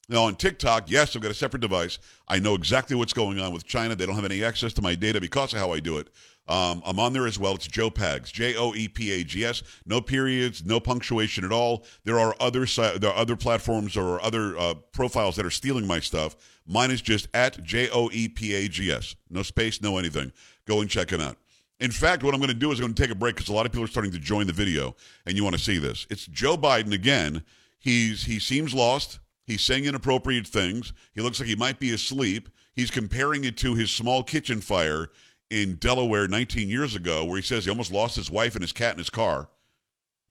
Now 0.09 0.25
on 0.25 0.35
TikTok, 0.35 0.91
yes, 0.91 1.15
I've 1.15 1.21
got 1.21 1.31
a 1.31 1.35
separate 1.35 1.61
device. 1.61 1.97
I 2.27 2.39
know 2.39 2.55
exactly 2.55 2.95
what's 2.95 3.13
going 3.13 3.39
on 3.39 3.53
with 3.53 3.65
China. 3.65 3.95
They 3.95 4.05
don't 4.05 4.15
have 4.15 4.25
any 4.25 4.43
access 4.43 4.73
to 4.73 4.81
my 4.81 4.95
data 4.95 5.21
because 5.21 5.53
of 5.53 5.59
how 5.59 5.71
I 5.71 5.79
do 5.79 5.97
it. 5.97 6.09
Um, 6.45 6.83
I'm 6.85 6.99
on 6.99 7.13
there 7.13 7.25
as 7.25 7.39
well. 7.39 7.55
It's 7.55 7.67
Joe 7.67 7.89
Pags, 7.89 8.31
J 8.31 8.55
O 8.57 8.75
E 8.75 8.89
P 8.89 9.11
A 9.13 9.23
G 9.23 9.45
S. 9.45 9.63
No 9.85 10.01
periods, 10.01 10.65
no 10.65 10.79
punctuation 10.79 11.45
at 11.45 11.53
all. 11.53 11.85
There 12.03 12.19
are 12.19 12.35
other 12.39 12.65
there 12.65 13.09
are 13.09 13.15
other 13.15 13.37
platforms 13.37 13.95
or 13.95 14.21
other 14.21 14.57
uh, 14.57 14.73
profiles 14.91 15.37
that 15.37 15.45
are 15.45 15.51
stealing 15.51 15.87
my 15.87 16.01
stuff. 16.01 16.35
Mine 16.65 16.91
is 16.91 17.01
just 17.01 17.27
at 17.33 17.61
J 17.63 17.89
O 17.91 18.09
E 18.11 18.27
P 18.27 18.53
A 18.53 18.67
G 18.67 18.91
S. 18.91 19.15
No 19.29 19.43
space, 19.43 19.81
no 19.81 19.97
anything. 19.97 20.31
Go 20.65 20.81
and 20.81 20.89
check 20.89 21.11
it 21.11 21.19
out. 21.19 21.37
In 21.79 21.91
fact, 21.91 22.23
what 22.23 22.33
I'm 22.33 22.39
going 22.39 22.47
to 22.47 22.53
do 22.53 22.71
is 22.71 22.79
I'm 22.79 22.85
going 22.85 22.93
to 22.93 23.01
take 23.01 23.11
a 23.11 23.15
break 23.15 23.35
because 23.35 23.49
a 23.49 23.53
lot 23.53 23.65
of 23.65 23.71
people 23.71 23.83
are 23.83 23.89
starting 23.89 24.11
to 24.13 24.19
join 24.19 24.47
the 24.47 24.53
video, 24.53 24.95
and 25.25 25.35
you 25.35 25.43
want 25.43 25.55
to 25.55 25.61
see 25.61 25.77
this. 25.77 26.07
It's 26.09 26.25
Joe 26.27 26.55
Biden 26.55 26.93
again. 26.93 27.43
He's 27.79 28.23
he 28.23 28.39
seems 28.39 28.73
lost. 28.73 29.19
He's 29.45 29.61
saying 29.61 29.85
inappropriate 29.85 30.47
things. 30.47 30.93
He 31.13 31.21
looks 31.21 31.39
like 31.39 31.49
he 31.49 31.55
might 31.55 31.79
be 31.79 31.91
asleep. 31.91 32.47
He's 32.73 32.89
comparing 32.89 33.43
it 33.43 33.57
to 33.57 33.75
his 33.75 33.91
small 33.91 34.23
kitchen 34.23 34.61
fire 34.61 35.09
in 35.49 35.75
Delaware 35.75 36.27
19 36.27 36.69
years 36.69 36.95
ago, 36.95 37.25
where 37.25 37.35
he 37.35 37.43
says 37.43 37.65
he 37.65 37.69
almost 37.69 37.91
lost 37.91 38.15
his 38.15 38.31
wife 38.31 38.55
and 38.55 38.63
his 38.63 38.71
cat 38.71 38.93
in 38.93 38.99
his 38.99 39.09
car. 39.09 39.49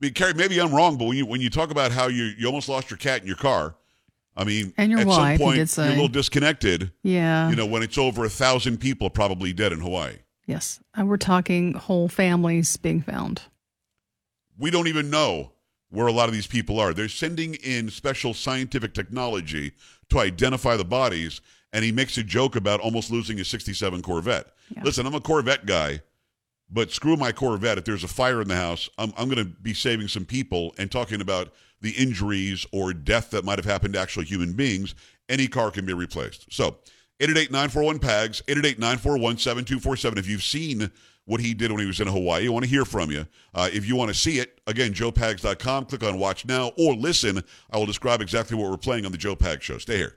I 0.01 0.07
mean, 0.07 0.15
Carrie, 0.15 0.35
maybe 0.35 0.61
I'm 0.61 0.75
wrong, 0.75 0.97
but 0.97 1.05
when 1.05 1.17
you 1.17 1.27
when 1.27 1.41
you 1.41 1.51
talk 1.51 1.71
about 1.71 1.93
how 1.93 2.09
you 2.09 2.33
you 2.39 2.47
almost 2.47 2.69
lost 2.69 2.91
your 2.91 2.97
cat 2.97 3.21
in 3.21 3.27
your 3.27 3.37
car, 3.37 3.77
I 4.37 4.45
mean, 4.45 4.73
and 4.77 4.91
your 4.91 5.01
at 5.01 5.07
wife, 5.07 5.39
some 5.39 5.47
point 5.47 5.59
you 5.59 5.67
say. 5.67 5.83
you're 5.85 5.93
a 5.93 5.95
little 5.97 6.09
disconnected. 6.09 6.93
Yeah, 7.03 7.51
you 7.51 7.57
know, 7.57 7.67
when 7.67 7.83
it's 7.83 7.99
over 7.99 8.25
a 8.25 8.31
thousand 8.31 8.79
people 8.79 9.11
probably 9.11 9.53
dead 9.53 9.73
in 9.73 9.81
Hawaii. 9.81 10.17
Yes, 10.47 10.81
and 10.95 11.09
we're 11.09 11.19
talking 11.19 11.75
whole 11.75 12.09
families 12.09 12.77
being 12.77 13.03
found. 13.03 13.43
We 14.59 14.71
don't 14.71 14.89
even 14.89 15.11
know 15.11 15.53
where 15.91 16.07
a 16.07 16.12
lot 16.12 16.29
of 16.29 16.35
these 16.35 16.47
people 16.47 16.81
are. 16.81 16.95
They're 16.95 17.09
sending 17.09 17.55
in 17.55 17.91
special 17.91 18.35
scientific 18.35 18.95
technology 18.95 19.73
to 20.09 20.19
identify 20.19 20.77
the 20.77 20.85
bodies, 20.85 21.41
and 21.73 21.85
he 21.85 21.93
makes 21.93 22.17
a 22.19 22.23
joke 22.23 22.57
about 22.57 22.81
almost 22.81 23.11
losing 23.11 23.39
his 23.39 23.49
67 23.49 24.03
Corvette. 24.03 24.47
Yeah. 24.75 24.83
Listen, 24.85 25.07
I'm 25.07 25.15
a 25.15 25.21
Corvette 25.21 25.67
guy, 25.67 26.01
but 26.73 26.91
screw 26.91 27.17
my 27.17 27.33
Corvette. 27.33 27.79
If 27.79 27.85
there's 27.85 28.05
a 28.05 28.09
fire 28.09 28.41
in 28.41 28.49
the 28.49 28.57
house, 28.57 28.88
I'm, 28.99 29.12
I'm 29.17 29.29
going 29.29 29.45
to 29.45 29.50
be 29.50 29.75
saving 29.75 30.09
some 30.09 30.25
people 30.25 30.75
and 30.79 30.91
talking 30.91 31.21
about 31.21 31.52
the 31.81 31.91
injuries 31.91 32.64
or 32.73 32.93
death 32.95 33.31
that 33.31 33.45
might 33.45 33.59
have 33.59 33.67
happened 33.67 33.95
to 33.95 34.00
actual 34.00 34.23
human 34.23 34.55
beings. 34.55 34.95
Any 35.29 35.49
car 35.49 35.71
can 35.71 35.85
be 35.85 35.93
replaced. 35.93 36.52
So, 36.52 36.79
888-941-PAGS, 37.21 38.43
888-941-7247. 38.49 40.19
If 40.19 40.29
you've 40.29 40.43
seen 40.43 40.91
what 41.25 41.41
he 41.41 41.55
did 41.55 41.71
when 41.71 41.81
he 41.81 41.87
was 41.87 42.00
in 42.00 42.09
Hawaii, 42.09 42.47
I 42.47 42.50
want 42.50 42.64
to 42.64 42.71
hear 42.71 42.85
from 42.85 43.12
you. 43.12 43.26
Uh, 43.55 43.69
if 43.73 43.87
you 43.87 43.95
want 43.95 44.09
to 44.09 44.14
see 44.14 44.38
it, 44.38 44.61
again, 44.67 44.93
joepags.com. 44.93 45.85
Click 45.85 46.02
on 46.02 46.19
Watch 46.19 46.47
Now 46.47 46.73
or 46.76 46.95
listen. 46.95 47.45
I 47.71 47.79
will 47.79 47.87
describe 47.87 48.21
exactly 48.21 48.57
what 48.57 48.71
we're 48.71 48.76
playing 48.76 49.07
on 49.07 49.12
the 49.12 49.19
Joe 49.19 49.37
Pags 49.37 49.62
Show. 49.62 49.79
Stay 49.79 49.99
here. 49.99 50.17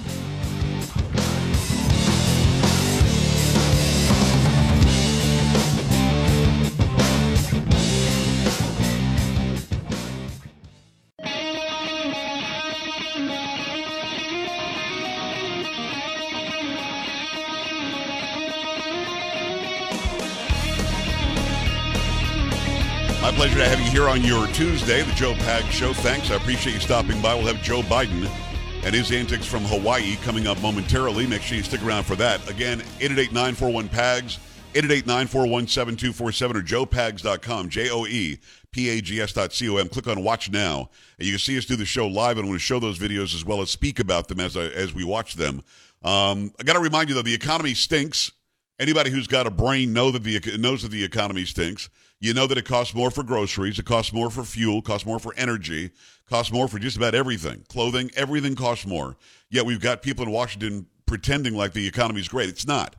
My 23.31 23.37
pleasure 23.37 23.59
to 23.59 23.69
have 23.69 23.79
you 23.79 23.89
here 23.89 24.09
on 24.09 24.23
your 24.23 24.45
Tuesday, 24.47 25.03
the 25.03 25.11
Joe 25.13 25.33
Pag 25.35 25.63
Show. 25.71 25.93
Thanks. 25.93 26.29
I 26.31 26.35
appreciate 26.35 26.73
you 26.73 26.79
stopping 26.81 27.21
by. 27.21 27.33
We'll 27.33 27.45
have 27.45 27.63
Joe 27.63 27.81
Biden 27.81 28.29
and 28.83 28.93
his 28.93 29.09
antics 29.13 29.45
from 29.45 29.63
Hawaii 29.63 30.17
coming 30.17 30.47
up 30.47 30.61
momentarily. 30.61 31.25
Make 31.25 31.41
sure 31.41 31.55
you 31.55 31.63
stick 31.63 31.81
around 31.81 32.03
for 32.03 32.17
that. 32.17 32.49
Again, 32.49 32.81
888-941-PAGS, 32.99 34.37
888-941-7247 34.73 36.55
or 36.55 36.61
joepags.com, 36.61 37.69
J-O-E, 37.69 38.37
P-A-G-S.com. 38.69 39.87
Click 39.87 40.07
on 40.07 40.23
Watch 40.25 40.51
Now, 40.51 40.89
and 41.17 41.25
you 41.25 41.31
can 41.31 41.39
see 41.39 41.57
us 41.57 41.63
do 41.63 41.77
the 41.77 41.85
show 41.85 42.07
live, 42.07 42.31
and 42.31 42.39
I'm 42.39 42.47
going 42.47 42.59
to 42.59 42.59
show 42.59 42.79
those 42.79 42.99
videos 42.99 43.33
as 43.33 43.45
well 43.45 43.61
as 43.61 43.69
speak 43.69 43.99
about 43.99 44.27
them 44.27 44.41
as, 44.41 44.57
I, 44.57 44.63
as 44.63 44.93
we 44.93 45.05
watch 45.05 45.35
them. 45.35 45.63
Um, 46.03 46.51
I 46.59 46.63
got 46.63 46.73
to 46.73 46.81
remind 46.81 47.07
you, 47.07 47.15
though, 47.15 47.21
the 47.21 47.33
economy 47.33 47.75
stinks. 47.75 48.33
Anybody 48.77 49.09
who's 49.09 49.27
got 49.27 49.47
a 49.47 49.51
brain 49.51 49.93
know 49.93 50.11
that 50.11 50.21
the, 50.21 50.57
knows 50.57 50.81
that 50.81 50.91
the 50.91 51.05
economy 51.05 51.45
stinks. 51.45 51.89
You 52.21 52.35
know 52.35 52.45
that 52.45 52.57
it 52.59 52.65
costs 52.65 52.93
more 52.93 53.09
for 53.09 53.23
groceries, 53.23 53.79
it 53.79 53.85
costs 53.85 54.13
more 54.13 54.29
for 54.29 54.43
fuel, 54.43 54.83
costs 54.83 55.07
more 55.07 55.17
for 55.17 55.33
energy, 55.35 55.89
costs 56.29 56.53
more 56.53 56.67
for 56.67 56.77
just 56.77 56.95
about 56.95 57.15
everything. 57.15 57.65
Clothing, 57.67 58.11
everything 58.15 58.55
costs 58.55 58.85
more. 58.85 59.17
Yet 59.49 59.65
we've 59.65 59.81
got 59.81 60.03
people 60.03 60.23
in 60.23 60.31
Washington 60.31 60.85
pretending 61.07 61.55
like 61.55 61.73
the 61.73 61.87
economy 61.87 62.21
is 62.21 62.27
great. 62.27 62.47
It's 62.47 62.67
not. 62.67 62.95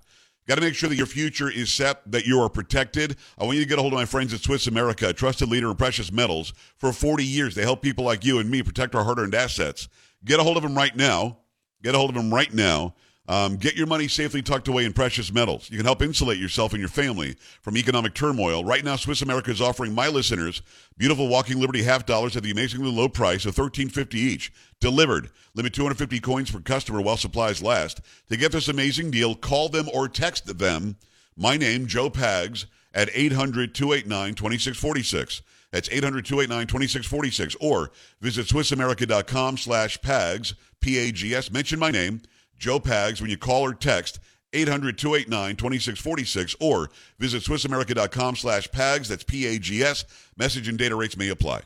Got 0.49 0.57
to 0.57 0.61
make 0.61 0.75
sure 0.75 0.89
that 0.89 0.97
your 0.97 1.07
future 1.07 1.49
is 1.49 1.73
set, 1.73 2.11
that 2.11 2.27
you 2.27 2.41
are 2.41 2.49
protected. 2.49 3.15
I 3.39 3.45
want 3.45 3.59
you 3.59 3.63
to 3.63 3.69
get 3.69 3.79
a 3.79 3.81
hold 3.81 3.93
of 3.93 3.99
my 3.99 4.07
friends 4.07 4.35
at 4.35 4.41
Swiss 4.41 4.67
America, 4.67 5.11
a 5.11 5.13
trusted 5.13 5.49
leader 5.49 5.71
in 5.71 5.77
precious 5.77 6.11
metals. 6.11 6.53
For 6.79 6.93
40 6.93 7.25
years, 7.25 7.55
they 7.55 7.63
help 7.63 7.81
people 7.81 8.05
like 8.05 8.25
you 8.25 8.41
and 8.41 8.51
me 8.51 8.65
protect 8.65 8.97
our 8.97 9.05
hard 9.05 9.21
earned 9.21 9.37
assets. 9.37 9.89
Get 10.25 10.41
a 10.41 10.43
hold 10.43 10.57
of 10.57 10.65
them 10.65 10.75
right 10.75 10.97
now. 10.97 11.39
Get 11.81 11.95
a 11.95 11.99
hold 11.99 12.11
of 12.11 12.17
them 12.17 12.35
right 12.35 12.53
now. 12.53 12.95
Um, 13.33 13.57
get 13.57 13.77
your 13.77 13.87
money 13.87 14.09
safely 14.09 14.43
tucked 14.43 14.69
away 14.69 14.85
in 14.85 14.93
precious 14.93 15.33
metals. 15.33 15.71
You 15.71 15.79
can 15.79 15.87
help 15.87 16.03
insulate 16.03 16.39
yourself 16.39 16.75
and 16.75 16.81
your 16.81 16.91
family 16.91 17.35
from 17.63 17.79
economic 17.79 18.13
turmoil. 18.13 18.63
Right 18.63 18.85
now, 18.85 18.97
Swiss 18.97 19.23
America 19.23 19.51
is 19.51 19.63
offering 19.63 19.95
my 19.95 20.09
listeners 20.09 20.61
beautiful 20.99 21.29
Walking 21.29 21.59
Liberty 21.59 21.83
half 21.83 22.05
dollars 22.05 22.37
at 22.37 22.43
the 22.43 22.51
amazingly 22.51 22.93
low 22.93 23.09
price 23.09 23.47
of 23.47 23.55
thirteen 23.55 23.89
fifty 23.89 24.19
each, 24.19 24.53
delivered. 24.81 25.31
Limit 25.55 25.73
250 25.73 26.21
coins 26.21 26.51
per 26.51 26.61
customer 26.61 27.01
while 27.01 27.17
supplies 27.17 27.63
last. 27.63 28.03
To 28.29 28.37
get 28.37 28.53
this 28.53 28.69
amazing 28.69 29.11
deal, 29.11 29.35
call 29.35 29.71
them 29.71 29.89
or 29.95 30.09
text 30.09 30.59
them. 30.59 30.97
My 31.35 31.57
name, 31.57 31.87
Joe 31.87 32.11
Pags, 32.11 32.67
at 32.93 33.09
800 33.15 33.75
289 33.75 34.35
2646. 34.35 35.41
That's 35.71 35.89
800 35.91 36.27
289 36.27 36.67
2646. 36.67 37.57
Or 37.61 37.93
visit 38.21 38.47
SwissAmerica.com 38.49 39.57
slash 39.57 40.03
PAGS, 40.03 40.53
P 40.83 40.99
A 40.99 41.13
G 41.13 41.35
S. 41.35 41.51
Mention 41.51 41.79
my 41.79 41.91
name. 41.91 42.21
Joe 42.63 42.79
Pags 42.79 43.21
when 43.21 43.29
you 43.29 43.37
call 43.37 43.63
or 43.63 43.75
text 43.75 44.21
800-289-2646 44.53 46.55
or 46.61 46.91
visit 47.19 47.43
SwissAmerica.com 47.43 48.37
slash 48.37 48.71
PAGS. 48.71 49.09
That's 49.09 49.25
P-A-G-S. 49.25 50.05
Message 50.37 50.69
and 50.69 50.79
data 50.79 50.95
rates 50.95 51.17
may 51.17 51.31
apply. 51.31 51.63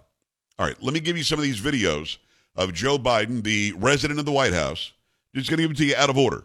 All 0.59 0.67
right, 0.67 0.83
let 0.83 0.95
me 0.95 1.01
give 1.01 1.19
you 1.19 1.23
some 1.23 1.39
of 1.39 1.43
these 1.43 1.61
videos 1.61 2.17
of 2.55 2.73
Joe 2.73 2.97
Biden, 2.97 3.43
the 3.43 3.75
resident 3.77 4.19
of 4.19 4.25
the 4.25 4.33
White 4.33 4.55
House. 4.55 4.95
Just 5.35 5.51
going 5.51 5.59
to 5.59 5.65
give 5.65 5.69
them 5.69 5.77
to 5.77 5.85
you 5.85 5.97
out 5.97 6.09
of 6.09 6.17
order. 6.17 6.45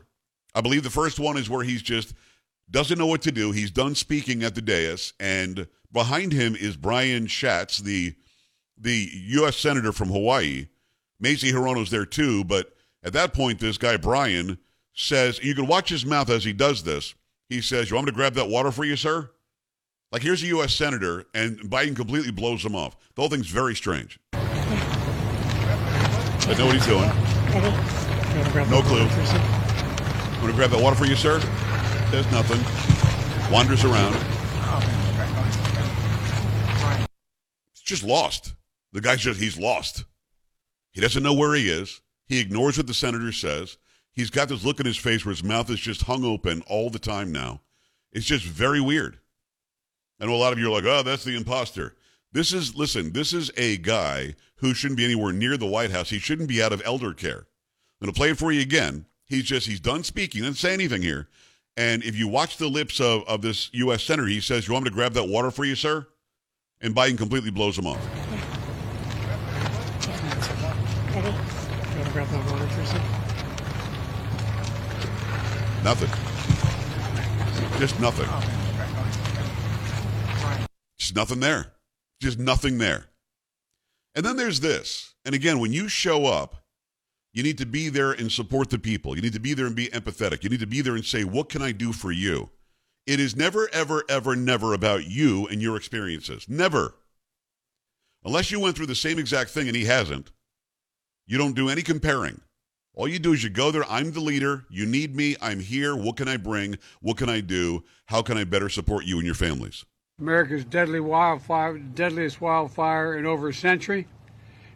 I 0.53 0.59
believe 0.59 0.83
the 0.83 0.89
first 0.89 1.17
one 1.17 1.37
is 1.37 1.49
where 1.49 1.63
he's 1.63 1.81
just 1.81 2.13
doesn't 2.69 2.99
know 2.99 3.07
what 3.07 3.21
to 3.21 3.31
do. 3.31 3.53
He's 3.53 3.71
done 3.71 3.95
speaking 3.95 4.43
at 4.43 4.53
the 4.53 4.61
dais, 4.61 5.13
and 5.17 5.65
behind 5.93 6.33
him 6.33 6.57
is 6.57 6.75
Brian 6.75 7.27
Schatz, 7.27 7.77
the 7.77 8.15
the 8.77 9.09
U.S. 9.13 9.55
senator 9.55 9.93
from 9.93 10.09
Hawaii. 10.09 10.67
Mazie 11.21 11.53
Hirono's 11.53 11.89
there 11.89 12.05
too, 12.05 12.43
but 12.43 12.73
at 13.03 13.13
that 13.13 13.33
point, 13.33 13.59
this 13.59 13.77
guy, 13.77 13.97
Brian, 13.97 14.57
says, 14.93 15.43
you 15.43 15.55
can 15.55 15.67
watch 15.67 15.89
his 15.89 16.05
mouth 16.05 16.29
as 16.29 16.43
he 16.43 16.53
does 16.53 16.83
this. 16.83 17.15
He 17.49 17.61
says, 17.61 17.89
You 17.89 17.95
want 17.95 18.05
me 18.05 18.11
to 18.11 18.15
grab 18.15 18.33
that 18.35 18.47
water 18.47 18.71
for 18.71 18.85
you, 18.85 18.95
sir? 18.95 19.29
Like, 20.11 20.21
here's 20.21 20.43
a 20.43 20.47
U.S. 20.47 20.73
senator, 20.73 21.25
and 21.33 21.57
Biden 21.59 21.95
completely 21.95 22.31
blows 22.31 22.63
him 22.63 22.75
off. 22.75 22.95
The 23.15 23.21
whole 23.21 23.29
thing's 23.29 23.47
very 23.47 23.75
strange. 23.75 24.19
I 24.33 24.39
know 26.57 26.65
what 26.65 26.75
he's 26.75 26.85
doing. 26.85 27.07
No 28.69 28.81
clue. 28.81 29.05
Want 30.39 30.49
to 30.49 30.53
grab 30.53 30.69
that 30.71 30.81
water 30.81 30.95
for 30.95 31.05
you, 31.05 31.15
sir? 31.15 31.39
Says 32.11 32.29
nothing. 32.31 32.59
Wanders 33.51 33.83
around. 33.85 34.15
He's 37.73 37.83
just 37.83 38.03
lost. 38.03 38.53
The 38.91 39.01
guy's 39.01 39.21
just, 39.21 39.39
he's 39.39 39.57
lost. 39.57 40.05
He 40.91 40.99
doesn't 40.99 41.23
know 41.23 41.33
where 41.33 41.53
he 41.53 41.69
is. 41.69 42.01
He 42.31 42.39
ignores 42.39 42.77
what 42.77 42.87
the 42.87 42.93
senator 42.93 43.33
says. 43.33 43.77
He's 44.13 44.29
got 44.29 44.47
this 44.47 44.63
look 44.63 44.79
in 44.79 44.85
his 44.85 44.95
face 44.95 45.25
where 45.25 45.33
his 45.33 45.43
mouth 45.43 45.69
is 45.69 45.81
just 45.81 46.03
hung 46.03 46.23
open 46.23 46.63
all 46.65 46.89
the 46.89 46.97
time 46.97 47.33
now. 47.33 47.59
It's 48.13 48.25
just 48.25 48.45
very 48.45 48.79
weird. 48.79 49.19
I 50.17 50.27
know 50.27 50.35
a 50.35 50.37
lot 50.37 50.53
of 50.53 50.59
you 50.59 50.67
are 50.67 50.73
like, 50.73 50.85
oh, 50.85 51.03
that's 51.03 51.25
the 51.25 51.35
imposter. 51.35 51.93
This 52.31 52.53
is, 52.53 52.73
listen, 52.73 53.11
this 53.11 53.33
is 53.33 53.51
a 53.57 53.75
guy 53.75 54.35
who 54.55 54.73
shouldn't 54.73 54.97
be 54.97 55.03
anywhere 55.03 55.33
near 55.33 55.57
the 55.57 55.67
White 55.67 55.91
House. 55.91 56.09
He 56.09 56.19
shouldn't 56.19 56.47
be 56.47 56.63
out 56.63 56.71
of 56.71 56.81
elder 56.85 57.13
care. 57.13 57.39
I'm 57.39 58.05
going 58.05 58.13
to 58.13 58.17
play 58.17 58.29
it 58.29 58.37
for 58.37 58.53
you 58.53 58.61
again. 58.61 59.07
He's 59.25 59.43
just, 59.43 59.67
he's 59.67 59.81
done 59.81 60.05
speaking. 60.05 60.39
He 60.41 60.47
didn't 60.47 60.57
say 60.57 60.73
anything 60.73 61.01
here. 61.01 61.27
And 61.75 62.01
if 62.01 62.15
you 62.15 62.29
watch 62.29 62.55
the 62.55 62.69
lips 62.69 63.01
of, 63.01 63.27
of 63.27 63.41
this 63.41 63.69
U.S. 63.73 64.03
Senator, 64.03 64.29
he 64.29 64.39
says, 64.39 64.69
You 64.69 64.73
want 64.73 64.85
me 64.85 64.91
to 64.91 64.95
grab 64.95 65.11
that 65.15 65.27
water 65.27 65.51
for 65.51 65.65
you, 65.65 65.75
sir? 65.75 66.07
And 66.79 66.95
Biden 66.95 67.17
completely 67.17 67.51
blows 67.51 67.77
him 67.77 67.87
off. 67.87 67.99
Ready? 71.13 71.50
Grab 72.25 72.43
that 72.45 72.51
water 72.51 72.67
for 72.67 72.81
a 72.81 72.85
second? 72.85 73.09
Nothing. 75.83 76.09
Just 77.79 77.99
nothing. 77.99 78.27
Oh, 78.29 78.43
Just 80.99 81.15
nothing 81.15 81.39
there. 81.39 81.73
Just 82.21 82.37
nothing 82.37 82.77
there. 82.77 83.05
And 84.13 84.25
then 84.25 84.37
there's 84.37 84.59
this. 84.59 85.15
And 85.25 85.33
again, 85.33 85.59
when 85.59 85.73
you 85.73 85.87
show 85.87 86.25
up, 86.25 86.63
you 87.33 87.43
need 87.43 87.57
to 87.59 87.65
be 87.65 87.89
there 87.89 88.11
and 88.11 88.31
support 88.31 88.69
the 88.69 88.77
people. 88.77 89.15
You 89.15 89.21
need 89.21 89.33
to 89.33 89.39
be 89.39 89.53
there 89.53 89.65
and 89.65 89.75
be 89.75 89.87
empathetic. 89.87 90.43
You 90.43 90.49
need 90.49 90.59
to 90.59 90.67
be 90.67 90.81
there 90.81 90.95
and 90.95 91.05
say, 91.05 91.23
What 91.23 91.49
can 91.49 91.61
I 91.61 91.71
do 91.71 91.93
for 91.93 92.11
you? 92.11 92.49
It 93.07 93.19
is 93.19 93.35
never, 93.35 93.69
ever, 93.73 94.03
ever, 94.09 94.35
never 94.35 94.73
about 94.73 95.05
you 95.05 95.47
and 95.47 95.61
your 95.61 95.75
experiences. 95.75 96.47
Never. 96.47 96.93
Unless 98.23 98.51
you 98.51 98.59
went 98.59 98.75
through 98.75 98.85
the 98.87 98.95
same 98.95 99.17
exact 99.17 99.49
thing 99.49 99.67
and 99.67 99.75
he 99.75 99.85
hasn't, 99.85 100.31
you 101.31 101.37
don't 101.37 101.55
do 101.55 101.69
any 101.69 101.81
comparing. 101.81 102.41
All 102.93 103.07
you 103.07 103.17
do 103.17 103.31
is 103.31 103.41
you 103.41 103.49
go 103.49 103.71
there. 103.71 103.85
I'm 103.89 104.11
the 104.11 104.19
leader. 104.19 104.65
You 104.69 104.85
need 104.85 105.15
me. 105.15 105.37
I'm 105.41 105.61
here. 105.61 105.95
What 105.95 106.17
can 106.17 106.27
I 106.27 106.35
bring? 106.35 106.77
What 106.99 107.15
can 107.15 107.29
I 107.29 107.39
do? 107.39 107.85
How 108.07 108.21
can 108.21 108.37
I 108.37 108.43
better 108.43 108.67
support 108.67 109.05
you 109.05 109.15
and 109.15 109.25
your 109.25 109.33
families? 109.33 109.85
America's 110.19 110.65
deadly 110.65 110.99
wildfire, 110.99 111.77
deadliest 111.77 112.41
wildfire 112.41 113.17
in 113.17 113.25
over 113.25 113.47
a 113.47 113.53
century. 113.53 114.09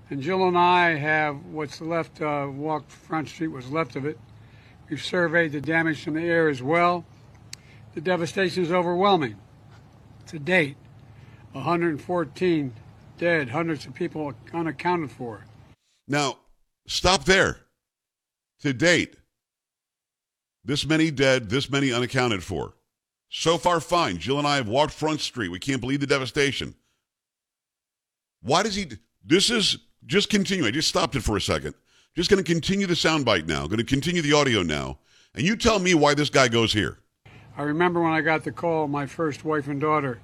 And 0.10 0.22
Jill 0.22 0.48
and 0.48 0.58
I 0.58 0.96
have 0.96 1.46
what's 1.48 1.82
left, 1.82 2.22
uh, 2.22 2.48
walked 2.50 2.90
Front 2.90 3.28
Street, 3.28 3.50
what's 3.50 3.70
left 3.70 3.98
of 3.98 4.06
it. 4.06 4.18
We've 4.90 5.04
surveyed 5.04 5.52
the 5.52 5.60
damage 5.60 6.06
from 6.06 6.14
the 6.14 6.22
air 6.22 6.48
as 6.48 6.64
well. 6.64 7.04
The 7.96 8.02
devastation 8.02 8.64
is 8.64 8.72
overwhelming. 8.72 9.36
To 10.28 10.40
date, 10.40 10.78
114 11.52 12.74
dead, 13.18 13.50
hundreds 13.50 13.86
of 13.86 13.94
people 13.94 14.34
unaccounted 14.54 15.12
for. 15.12 15.44
Now, 16.08 16.38
stop 16.88 17.26
there. 17.26 17.58
To 18.62 18.74
date, 18.74 19.18
this 20.64 20.88
many 20.88 21.12
dead, 21.12 21.50
this 21.50 21.70
many 21.70 21.94
unaccounted 21.94 22.44
for. 22.44 22.74
So 23.30 23.58
far, 23.58 23.80
fine. 23.80 24.18
Jill 24.18 24.40
and 24.40 24.48
I 24.48 24.56
have 24.56 24.68
walked 24.68 24.94
Front 24.94 25.22
Street. 25.22 25.50
We 25.50 25.60
can't 25.60 25.82
believe 25.82 26.00
the 26.00 26.08
devastation. 26.08 26.74
Why 28.42 28.64
does 28.64 28.76
he? 28.76 28.88
This 29.24 29.50
is 29.50 29.78
just 30.06 30.30
continue. 30.30 30.66
I 30.66 30.72
just 30.72 30.88
stopped 30.88 31.16
it 31.16 31.22
for 31.22 31.38
a 31.38 31.42
second. 31.42 31.76
Just 32.16 32.30
going 32.30 32.44
to 32.44 32.52
continue 32.52 32.88
the 32.88 32.94
soundbite 32.94 33.46
now. 33.46 33.68
Going 33.68 33.78
to 33.78 33.84
continue 33.84 34.22
the 34.22 34.34
audio 34.34 34.64
now. 34.64 35.00
And 35.36 35.44
you 35.44 35.56
tell 35.56 35.80
me 35.80 35.94
why 35.94 36.14
this 36.14 36.30
guy 36.30 36.48
goes 36.48 36.72
here. 36.72 37.00
I 37.58 37.64
remember 37.64 38.02
when 38.02 38.14
I 38.14 38.22
got 38.22 38.44
the 38.44 38.52
call, 38.52 38.88
my 38.88 39.06
first 39.06 39.44
wife 39.44 39.68
and 39.68 39.82
daughter. 39.82 40.20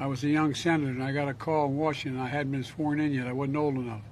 I 0.00 0.06
was 0.06 0.24
a 0.24 0.28
young 0.28 0.54
senator, 0.54 0.90
and 0.90 1.02
I 1.02 1.12
got 1.12 1.28
a 1.28 1.34
call 1.34 1.66
in 1.66 1.76
Washington. 1.76 2.20
I 2.20 2.28
hadn't 2.28 2.52
been 2.52 2.64
sworn 2.64 3.00
in 3.00 3.12
yet. 3.12 3.26
I 3.26 3.32
wasn't 3.32 3.56
old 3.56 3.74
enough 3.74 4.02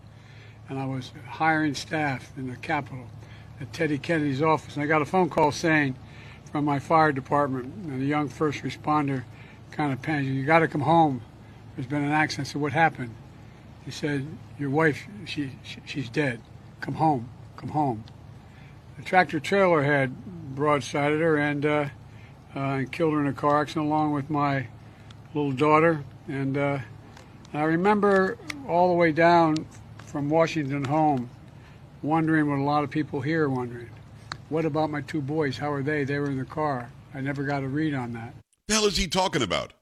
and 0.69 0.79
I 0.79 0.87
was 0.87 1.13
hiring 1.29 1.75
staff 1.75 2.33
in 2.37 2.49
the 2.49 2.57
Capitol 2.57 3.07
at 3.61 3.73
Teddy 3.73 3.99
Kennedy's 3.99 4.43
office. 4.43 4.75
And 4.75 4.83
I 4.83 4.87
got 4.87 5.03
a 5.03 5.07
phone 5.07 5.29
call 5.29 5.53
saying 5.53 5.97
from 6.51 6.65
my 6.65 6.79
fire 6.79 7.13
department, 7.13 7.67
and 7.87 8.03
a 8.03 8.05
young 8.05 8.29
first 8.29 8.63
responder 8.63 9.25
kind 9.71 9.93
of 9.93 10.01
panicked, 10.01 10.29
You 10.29 10.45
got 10.45 10.61
to 10.61 10.69
come 10.69 10.83
home. 10.83 11.23
There's 11.75 11.89
been 11.89 12.05
an 12.05 12.13
accident. 12.13 12.49
I 12.49 12.53
said, 12.53 12.63
What 12.63 12.73
happened? 12.73 13.15
He 13.85 13.91
said, 13.91 14.27
Your 14.59 14.71
wife, 14.71 15.07
she, 15.27 15.53
she 15.65 15.81
she's 15.85 16.09
dead. 16.09 16.41
Come 16.81 16.95
home. 16.95 17.29
Come 17.57 17.71
home. 17.71 18.05
The 18.97 19.03
tractor 19.03 19.41
trailer 19.41 19.83
had 19.83 20.15
broadsided 20.55 21.21
her 21.21 21.37
and, 21.37 21.67
uh, 21.67 21.89
uh, 22.55 22.59
and 22.59 22.93
killed 22.93 23.15
her 23.15 23.21
in 23.21 23.27
a 23.27 23.33
car 23.33 23.61
accident 23.61 23.87
along 23.87 24.13
with 24.13 24.31
my 24.31 24.69
little 25.35 25.53
daughter. 25.53 26.05
And 26.29 26.57
uh, 26.57 26.79
I 27.53 27.63
remember 27.63 28.39
all 28.69 28.89
the 28.89 28.95
way 28.95 29.13
down 29.13 29.67
from 30.15 30.31
Washington 30.31 30.85
home, 30.85 31.29
wondering 32.01 32.49
what 32.49 32.61
a 32.61 32.63
lot 32.63 32.85
of 32.85 32.91
people 32.91 33.21
here 33.21 33.47
are 33.47 33.51
wondering. 33.51 33.91
What 34.49 34.65
about 34.65 34.89
my 34.89 35.01
two 35.01 35.21
boys? 35.21 35.59
How 35.59 35.73
are 35.73 35.83
they? 35.83 36.05
They 36.05 36.21
were 36.21 36.31
in 36.31 36.39
the 36.39 36.45
car. 36.45 36.89
I 37.13 37.21
never 37.21 37.43
got 37.43 37.65
a 37.65 37.67
read 37.67 37.95
on 37.95 38.13
that. 38.13 38.33
The 38.69 38.75
hell 38.75 38.85
is 38.85 38.97
he 38.97 39.09
talking 39.09 39.43
about? 39.43 39.73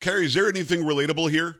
Carrie, 0.00 0.24
is 0.24 0.32
there 0.32 0.48
anything 0.48 0.80
relatable 0.80 1.30
here 1.30 1.56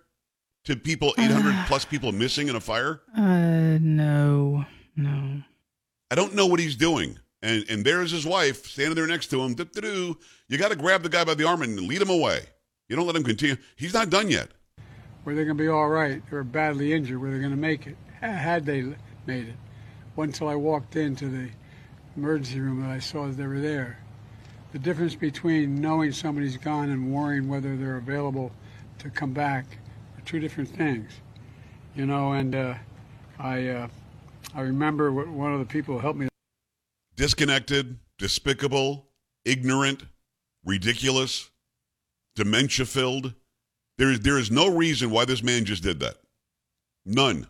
to 0.64 0.76
people, 0.76 1.12
800 1.18 1.66
plus 1.66 1.84
people 1.84 2.10
missing 2.10 2.48
in 2.48 2.56
a 2.56 2.60
fire? 2.60 3.02
Uh, 3.14 3.76
no, 3.82 4.64
no. 4.96 5.42
I 6.10 6.14
don't 6.14 6.34
know 6.34 6.46
what 6.46 6.58
he's 6.58 6.74
doing. 6.74 7.18
And 7.42 7.66
and 7.68 7.84
there's 7.84 8.12
his 8.12 8.24
wife 8.24 8.64
standing 8.64 8.94
there 8.94 9.06
next 9.06 9.26
to 9.26 9.42
him. 9.42 9.52
Doo-doo-doo. 9.52 10.16
You 10.48 10.56
got 10.56 10.70
to 10.70 10.76
grab 10.76 11.02
the 11.02 11.10
guy 11.10 11.24
by 11.24 11.34
the 11.34 11.46
arm 11.46 11.60
and 11.60 11.78
lead 11.80 12.00
him 12.00 12.08
away. 12.08 12.46
You 12.88 12.96
don't 12.96 13.06
let 13.06 13.14
him 13.14 13.24
continue. 13.24 13.56
He's 13.76 13.92
not 13.92 14.08
done 14.08 14.30
yet. 14.30 14.48
Were 15.26 15.34
they 15.34 15.44
going 15.44 15.56
to 15.58 15.62
be 15.62 15.68
all 15.68 15.88
right? 15.88 16.22
They 16.30 16.36
were 16.36 16.44
badly 16.44 16.92
injured. 16.92 17.20
Were 17.20 17.32
they 17.32 17.40
going 17.40 17.50
to 17.50 17.56
make 17.56 17.88
it? 17.88 17.96
Had 18.20 18.64
they 18.64 18.82
made 19.26 19.48
it? 19.48 19.56
Until 20.16 20.48
I 20.48 20.54
walked 20.54 20.94
into 20.94 21.28
the 21.28 21.50
emergency 22.16 22.60
room 22.60 22.80
and 22.80 22.92
I 22.92 23.00
saw 23.00 23.26
that 23.26 23.36
they 23.36 23.46
were 23.46 23.58
there. 23.58 23.98
The 24.70 24.78
difference 24.78 25.16
between 25.16 25.80
knowing 25.80 26.12
somebody's 26.12 26.56
gone 26.56 26.90
and 26.90 27.12
worrying 27.12 27.48
whether 27.48 27.76
they're 27.76 27.96
available 27.96 28.52
to 29.00 29.10
come 29.10 29.32
back 29.32 29.78
are 30.16 30.20
two 30.24 30.38
different 30.38 30.68
things. 30.68 31.10
You 31.96 32.06
know, 32.06 32.32
and 32.32 32.54
uh, 32.54 32.74
I 33.40 33.68
uh, 33.68 33.88
I 34.54 34.60
remember 34.60 35.10
what 35.10 35.26
one 35.26 35.52
of 35.52 35.58
the 35.58 35.66
people 35.66 35.94
who 35.94 36.00
helped 36.00 36.20
me 36.20 36.28
Disconnected, 37.16 37.98
despicable, 38.18 39.08
ignorant, 39.44 40.04
ridiculous, 40.64 41.50
dementia 42.36 42.86
filled. 42.86 43.34
There 43.98 44.10
is, 44.10 44.20
there 44.20 44.38
is 44.38 44.50
no 44.50 44.68
reason 44.68 45.10
why 45.10 45.24
this 45.24 45.42
man 45.42 45.64
just 45.64 45.82
did 45.82 46.00
that. 46.00 46.16
None. 47.04 47.46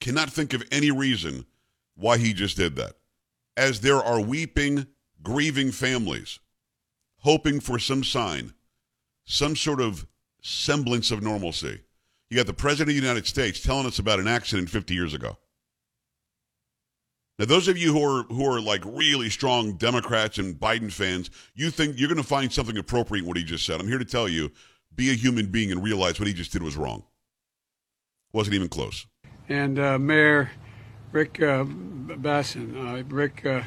Cannot 0.00 0.30
think 0.30 0.52
of 0.54 0.64
any 0.70 0.90
reason 0.90 1.46
why 1.94 2.18
he 2.18 2.32
just 2.32 2.56
did 2.56 2.76
that. 2.76 2.94
As 3.56 3.80
there 3.80 4.02
are 4.02 4.20
weeping, 4.20 4.86
grieving 5.22 5.72
families 5.72 6.38
hoping 7.26 7.58
for 7.58 7.76
some 7.76 8.04
sign, 8.04 8.52
some 9.24 9.56
sort 9.56 9.80
of 9.80 10.06
semblance 10.42 11.10
of 11.10 11.24
normalcy. 11.24 11.80
You 12.30 12.36
got 12.36 12.46
the 12.46 12.52
President 12.52 12.90
of 12.90 12.94
the 12.94 13.06
United 13.06 13.26
States 13.26 13.60
telling 13.60 13.84
us 13.84 13.98
about 13.98 14.20
an 14.20 14.28
accident 14.28 14.70
50 14.70 14.94
years 14.94 15.12
ago. 15.12 15.36
Now, 17.38 17.46
those 17.46 17.66
of 17.66 17.76
you 17.76 17.92
who 17.92 18.02
are 18.02 18.22
who 18.24 18.46
are 18.46 18.60
like 18.60 18.82
really 18.84 19.28
strong 19.28 19.72
Democrats 19.72 20.38
and 20.38 20.54
Biden 20.54 20.90
fans, 20.90 21.30
you 21.54 21.70
think 21.70 21.98
you're 21.98 22.08
going 22.08 22.16
to 22.16 22.22
find 22.22 22.50
something 22.52 22.78
appropriate 22.78 23.22
in 23.22 23.28
what 23.28 23.36
he 23.36 23.42
just 23.42 23.66
said. 23.66 23.80
I'm 23.80 23.88
here 23.88 23.98
to 23.98 24.04
tell 24.04 24.28
you, 24.28 24.52
be 24.96 25.10
a 25.10 25.14
human 25.14 25.46
being 25.46 25.70
and 25.70 25.82
realize 25.82 26.18
what 26.18 26.26
he 26.26 26.34
just 26.34 26.52
did 26.52 26.62
was 26.62 26.76
wrong. 26.76 27.04
Wasn't 28.32 28.54
even 28.54 28.68
close. 28.68 29.06
and 29.48 29.78
uh, 29.78 29.98
Mayor 29.98 30.50
Rick 31.12 31.40
uh, 31.40 31.64
Basson. 31.64 33.00
Uh, 33.00 33.04
Rick, 33.04 33.46
uh, 33.46 33.62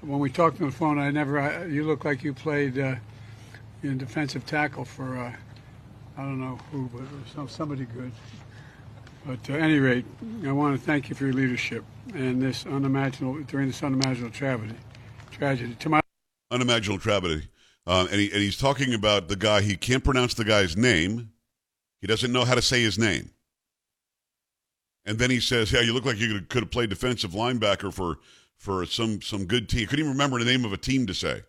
when 0.00 0.18
we 0.18 0.30
talked 0.30 0.60
on 0.60 0.66
the 0.68 0.72
phone, 0.72 0.98
I 0.98 1.10
never. 1.10 1.38
I, 1.40 1.64
you 1.66 1.84
look 1.84 2.04
like 2.04 2.22
you 2.22 2.32
played 2.32 2.78
uh, 2.78 2.96
in 3.82 3.98
defensive 3.98 4.46
tackle 4.46 4.84
for 4.84 5.16
uh, 5.18 5.32
I 6.16 6.22
don't 6.22 6.40
know 6.40 6.58
who, 6.70 6.88
but 6.92 7.02
some, 7.34 7.48
somebody 7.48 7.84
good. 7.84 8.12
But 9.26 9.50
at 9.50 9.60
any 9.60 9.78
rate, 9.80 10.04
I 10.46 10.52
want 10.52 10.78
to 10.78 10.82
thank 10.84 11.08
you 11.08 11.16
for 11.16 11.24
your 11.24 11.32
leadership 11.34 11.84
and 12.14 12.40
this 12.40 12.64
unimaginable 12.64 13.42
during 13.42 13.66
this 13.66 13.82
unimaginable 13.82 14.32
tragedy. 14.32 14.76
Tragedy. 15.32 15.74
To 15.74 15.88
my 15.88 16.00
Unimaginable 16.52 17.00
tragedy. 17.00 17.48
Um, 17.86 18.08
and, 18.10 18.20
he, 18.20 18.30
and 18.32 18.40
he's 18.40 18.58
talking 18.58 18.94
about 18.94 19.28
the 19.28 19.36
guy, 19.36 19.60
he 19.60 19.76
can't 19.76 20.02
pronounce 20.02 20.34
the 20.34 20.44
guy's 20.44 20.76
name. 20.76 21.30
He 22.00 22.06
doesn't 22.06 22.32
know 22.32 22.44
how 22.44 22.54
to 22.54 22.62
say 22.62 22.82
his 22.82 22.98
name. 22.98 23.30
And 25.04 25.18
then 25.18 25.30
he 25.30 25.38
says, 25.38 25.70
Yeah, 25.70 25.82
you 25.82 25.92
look 25.92 26.04
like 26.04 26.18
you 26.18 26.40
could 26.48 26.64
have 26.64 26.70
played 26.70 26.90
defensive 26.90 27.30
linebacker 27.30 27.94
for, 27.94 28.18
for 28.58 28.84
some, 28.86 29.22
some 29.22 29.46
good 29.46 29.68
team. 29.68 29.86
Couldn't 29.86 30.04
even 30.04 30.12
remember 30.12 30.38
the 30.38 30.44
name 30.44 30.64
of 30.64 30.72
a 30.72 30.76
team 30.76 31.06
to 31.06 31.14
say. 31.14 31.42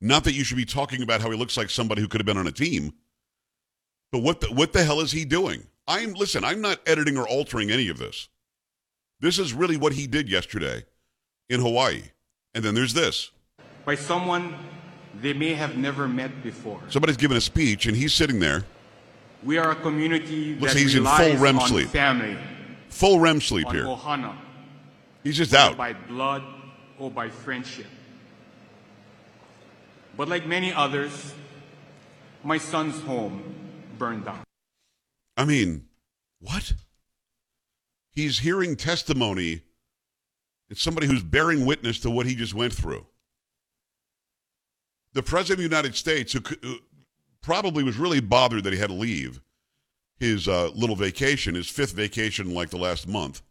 Not 0.00 0.24
that 0.24 0.34
you 0.34 0.44
should 0.44 0.58
be 0.58 0.66
talking 0.66 1.02
about 1.02 1.22
how 1.22 1.30
he 1.30 1.36
looks 1.36 1.56
like 1.56 1.70
somebody 1.70 2.02
who 2.02 2.08
could 2.08 2.20
have 2.20 2.26
been 2.26 2.36
on 2.36 2.46
a 2.46 2.52
team. 2.52 2.92
But 4.12 4.22
what 4.22 4.40
the, 4.40 4.48
what 4.48 4.72
the 4.72 4.84
hell 4.84 5.00
is 5.00 5.10
he 5.10 5.24
doing? 5.24 5.66
I'm 5.86 6.12
listen, 6.12 6.44
I'm 6.44 6.60
not 6.60 6.80
editing 6.86 7.16
or 7.16 7.26
altering 7.26 7.70
any 7.70 7.88
of 7.88 7.98
this. 7.98 8.28
This 9.20 9.38
is 9.38 9.54
really 9.54 9.76
what 9.76 9.94
he 9.94 10.06
did 10.06 10.28
yesterday 10.28 10.84
in 11.48 11.60
Hawaii. 11.60 12.02
And 12.54 12.62
then 12.62 12.74
there's 12.74 12.94
this. 12.94 13.30
by 13.84 13.94
someone 13.94 14.54
they 15.20 15.32
may 15.32 15.54
have 15.54 15.76
never 15.76 16.06
met 16.08 16.42
before. 16.42 16.80
Somebody's 16.88 17.16
giving 17.16 17.36
a 17.36 17.40
speech 17.40 17.86
and 17.86 17.96
he's 17.96 18.14
sitting 18.14 18.40
there, 18.40 18.64
We 19.42 19.58
are 19.58 19.70
a 19.70 19.76
community 19.76 20.54
Looks 20.56 20.74
that 20.74 20.78
he's 20.80 20.94
in 20.94 21.00
relies 21.02 21.32
full 21.34 21.42
REM 21.44 21.58
on 21.58 21.68
sleep. 21.68 21.88
family, 21.88 22.36
full 22.88 23.20
REM 23.20 23.40
sleep 23.40 23.66
on 23.66 23.74
here. 23.74 23.84
ohana, 23.84 24.36
He's 25.24 25.36
just 25.36 25.54
out. 25.54 25.76
by 25.76 25.92
blood 25.92 26.42
or 26.98 27.10
by 27.10 27.28
friendship. 27.28 27.86
But 30.16 30.28
like 30.28 30.46
many 30.46 30.72
others, 30.72 31.34
my 32.42 32.58
son's 32.58 33.00
home 33.02 33.42
burned 33.98 34.24
down. 34.24 34.40
I 35.36 35.44
mean, 35.44 35.86
what? 36.40 36.72
He's 38.10 38.40
hearing 38.40 38.74
testimony. 38.74 39.62
It's 40.68 40.82
somebody 40.82 41.06
who's 41.06 41.22
bearing 41.22 41.64
witness 41.64 42.00
to 42.00 42.10
what 42.10 42.26
he 42.26 42.34
just 42.34 42.52
went 42.54 42.72
through. 42.72 43.06
The 45.14 45.22
President 45.22 45.64
of 45.64 45.70
the 45.70 45.76
United 45.76 45.94
States, 45.94 46.32
who, 46.32 46.40
who 46.62 46.76
probably 47.42 47.82
was 47.82 47.96
really 47.96 48.20
bothered 48.20 48.64
that 48.64 48.72
he 48.72 48.78
had 48.78 48.90
to 48.90 48.94
leave 48.94 49.40
his 50.18 50.48
uh, 50.48 50.70
little 50.74 50.96
vacation, 50.96 51.54
his 51.54 51.68
fifth 51.68 51.92
vacation 51.92 52.52
like 52.52 52.70
the 52.70 52.76
last 52.76 53.06
month, 53.06 53.42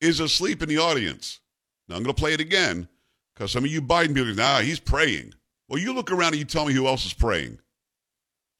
is 0.00 0.20
asleep 0.20 0.62
in 0.62 0.68
the 0.68 0.78
audience. 0.78 1.40
Now 1.88 1.96
I'm 1.96 2.02
going 2.02 2.14
to 2.14 2.20
play 2.20 2.34
it 2.34 2.40
again 2.40 2.88
because 3.34 3.50
some 3.50 3.64
of 3.64 3.70
you 3.70 3.82
Biden 3.82 4.14
people, 4.14 4.34
nah, 4.34 4.60
he's 4.60 4.80
praying. 4.80 5.32
Well, 5.68 5.80
you 5.80 5.92
look 5.92 6.10
around 6.10 6.28
and 6.28 6.36
you 6.36 6.44
tell 6.44 6.66
me 6.66 6.74
who 6.74 6.86
else 6.86 7.04
is 7.04 7.12
praying. 7.12 7.58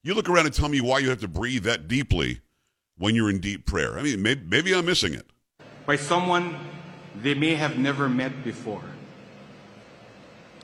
You 0.02 0.14
look 0.14 0.28
around 0.28 0.46
and 0.46 0.54
tell 0.54 0.68
me 0.68 0.80
why 0.80 0.98
you 1.00 1.10
have 1.10 1.20
to 1.20 1.28
breathe 1.28 1.64
that 1.64 1.88
deeply 1.88 2.40
when 2.98 3.14
you're 3.14 3.30
in 3.30 3.40
deep 3.40 3.66
prayer. 3.66 3.98
I 3.98 4.02
mean, 4.02 4.22
maybe, 4.22 4.42
maybe 4.46 4.74
I'm 4.74 4.86
missing 4.86 5.14
it. 5.14 5.26
By 5.84 5.96
someone 5.96 6.56
they 7.22 7.34
may 7.34 7.54
have 7.54 7.78
never 7.78 8.08
met 8.08 8.44
before. 8.44 8.82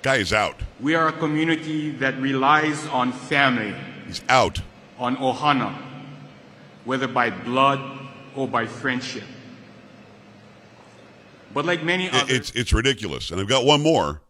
Guy 0.03 0.17
is 0.17 0.33
out. 0.33 0.57
We 0.81 0.95
are 0.97 1.09
a 1.09 1.13
community 1.13 1.91
that 1.93 2.21
relies 2.21 2.87
on 2.89 3.13
family, 3.13 3.75
He's 4.07 4.21
out. 4.29 4.61
on 4.99 5.17
ohana, 5.17 5.77
whether 6.85 7.07
by 7.07 7.31
blood 7.31 7.81
or 8.35 8.49
by 8.49 8.67
friendship. 8.67 9.23
But 11.55 11.67
like 11.67 11.85
many 11.85 12.07
It- 12.07 12.15
others, 12.15 12.31
it's 12.37 12.51
it's 12.53 12.73
ridiculous. 12.73 13.31
And 13.31 13.41
I've 13.41 13.49
got 13.49 13.65
one 13.65 13.81
more. 13.83 14.23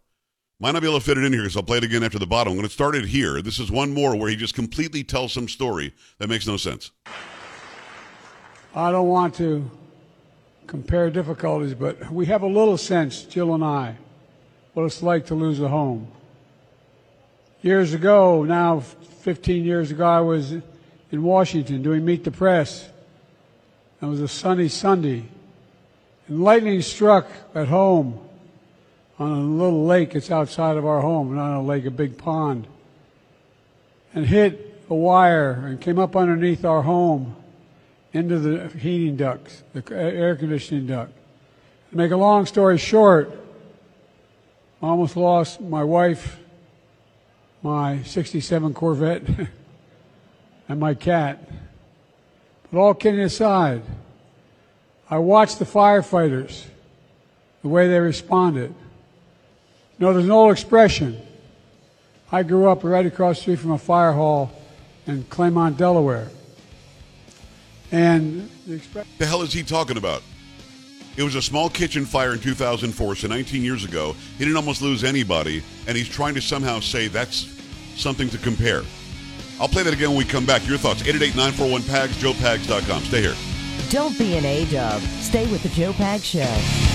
Might 0.61 0.73
not 0.73 0.83
be 0.83 0.89
able 0.89 0.99
to 1.01 1.05
fit 1.05 1.19
it 1.19 1.25
in 1.25 1.33
here 1.33 1.43
because 1.43 1.57
I'll 1.57 1.63
play 1.65 1.79
it 1.79 1.85
again 1.85 2.05
after 2.05 2.19
the 2.21 2.27
bottom. 2.27 2.53
I'm 2.53 2.57
going 2.57 2.69
to 2.69 2.73
start 2.73 2.95
it 2.95 3.07
here. 3.07 3.43
This 3.43 3.59
is 3.59 3.69
one 3.71 3.93
more 3.93 4.15
where 4.15 4.29
he 4.31 4.37
just 4.37 4.55
completely 4.55 5.03
tells 5.03 5.33
some 5.33 5.49
story 5.49 5.93
that 6.19 6.29
makes 6.29 6.47
no 6.47 6.57
sense. 6.57 6.93
I 8.75 8.93
don't 8.93 9.09
want 9.09 9.35
to 9.37 9.69
compare 10.69 11.11
difficulties, 11.11 11.75
but 11.75 12.13
we 12.13 12.27
have 12.27 12.43
a 12.43 12.47
little 12.47 12.77
sense, 12.79 13.23
Jill 13.23 13.55
and 13.55 13.65
I, 13.65 13.97
what 14.75 14.85
it's 14.85 15.03
like 15.03 15.27
to 15.27 15.35
lose 15.35 15.61
a 15.61 15.69
home. 15.69 16.09
Years 17.61 17.95
ago, 17.95 18.43
now 18.45 18.81
15 18.81 19.65
years 19.65 19.91
ago, 19.91 20.05
I 20.05 20.21
was 20.21 20.53
in 20.53 21.23
Washington 21.23 21.83
doing 21.83 22.05
Meet 22.05 22.25
the 22.25 22.31
Press. 22.31 22.89
It 24.01 24.07
was 24.07 24.21
a 24.21 24.29
sunny 24.29 24.69
Sunday. 24.69 25.25
And 26.27 26.43
lightning 26.43 26.81
struck 26.83 27.29
at 27.55 27.69
home 27.69 28.19
on 29.19 29.31
a 29.31 29.41
little 29.41 29.85
lake 29.85 30.15
that's 30.15 30.31
outside 30.31 30.77
of 30.77 30.87
our 30.87 31.01
home, 31.01 31.37
not 31.37 31.59
a 31.59 31.61
lake, 31.61 31.85
a 31.85 31.91
big 31.91 32.17
pond, 32.17 32.67
and 34.15 34.27
hit 34.27 34.85
a 34.89 34.95
wire 34.95 35.53
and 35.53 35.81
came 35.81 35.99
up 35.99 36.17
underneath 36.17 36.65
our 36.65 36.83
home 36.83 37.37
into 38.13 38.39
the 38.39 38.69
heating 38.79 39.17
ducts, 39.17 39.63
the 39.73 39.85
air 39.95 40.35
conditioning 40.35 40.87
duct. 40.87 41.13
To 41.91 41.97
make 41.97 42.11
a 42.11 42.17
long 42.17 42.47
story 42.47 42.79
short, 42.79 43.42
almost 44.83 45.17
lost 45.17 45.61
my 45.61 45.85
wife, 45.85 46.39
my 47.63 48.03
67 48.03 48.75
Corvette, 48.75 49.23
and 50.69 50.81
my 50.81 50.95
cat. 50.95 51.49
But 52.71 52.81
all 52.81 52.95
kidding 52.95 53.21
aside, 53.21 53.83
I 55.09 55.19
watched 55.19 55.59
the 55.59 55.65
firefighters, 55.65 56.65
the 57.63 57.69
way 57.69 57.89
they 57.89 58.01
responded. 58.01 58.75
Know, 59.99 60.13
there's 60.13 60.25
an 60.25 60.31
old 60.33 60.51
expression. 60.51 61.21
I 62.33 62.43
grew 62.43 62.69
up 62.69 62.83
right 62.83 63.07
across 63.07 63.37
the 63.37 63.43
street 63.43 63.59
from 63.61 63.73
a 63.73 63.79
fire 63.79 64.13
hall 64.13 64.51
in 65.07 65.23
Claymont, 65.25 65.77
Delaware. 65.77 66.29
And 67.93 68.51
the. 68.67 68.81
The 69.19 69.27
hell 69.27 69.43
is 69.43 69.53
he 69.53 69.63
talking 69.63 69.97
about? 69.97 70.23
It 71.17 71.23
was 71.23 71.35
a 71.35 71.43
small 71.43 71.69
kitchen 71.69 72.07
fire 72.07 72.33
in 72.33 72.39
2004, 72.39 73.17
so 73.17 73.29
19 73.29 73.63
years 73.63 73.85
ago. 73.85 74.15
He 74.39 74.45
didn't 74.45 74.57
almost 74.57 74.81
lose 74.81 75.05
anybody, 75.05 75.63
and 75.87 75.97
he's 75.97 76.09
trying 76.09 76.35
to 76.35 76.41
somehow 76.41 76.81
say 76.81 77.09
that's 77.09 77.49
something 77.97 78.31
to 78.31 78.39
compare. 78.39 78.83
I'll 79.61 79.69
play 79.69 79.83
that 79.83 79.93
again 79.93 80.09
when 80.09 80.19
we 80.19 80.25
come 80.25 80.47
back. 80.47 80.67
Your 80.67 80.79
thoughts, 80.79 81.03
888-941-PAGS, 81.03 82.17
joepags.com. 82.17 83.03
Stay 83.05 83.21
here. 83.21 83.37
Don't 83.91 84.17
be 84.19 84.37
an 84.37 84.45
A-dub. 84.45 85.03
Stay 85.21 85.47
with 85.51 85.63
the 85.63 85.69
Joe 85.69 85.93
Pag 85.93 86.23
Show. 86.23 86.92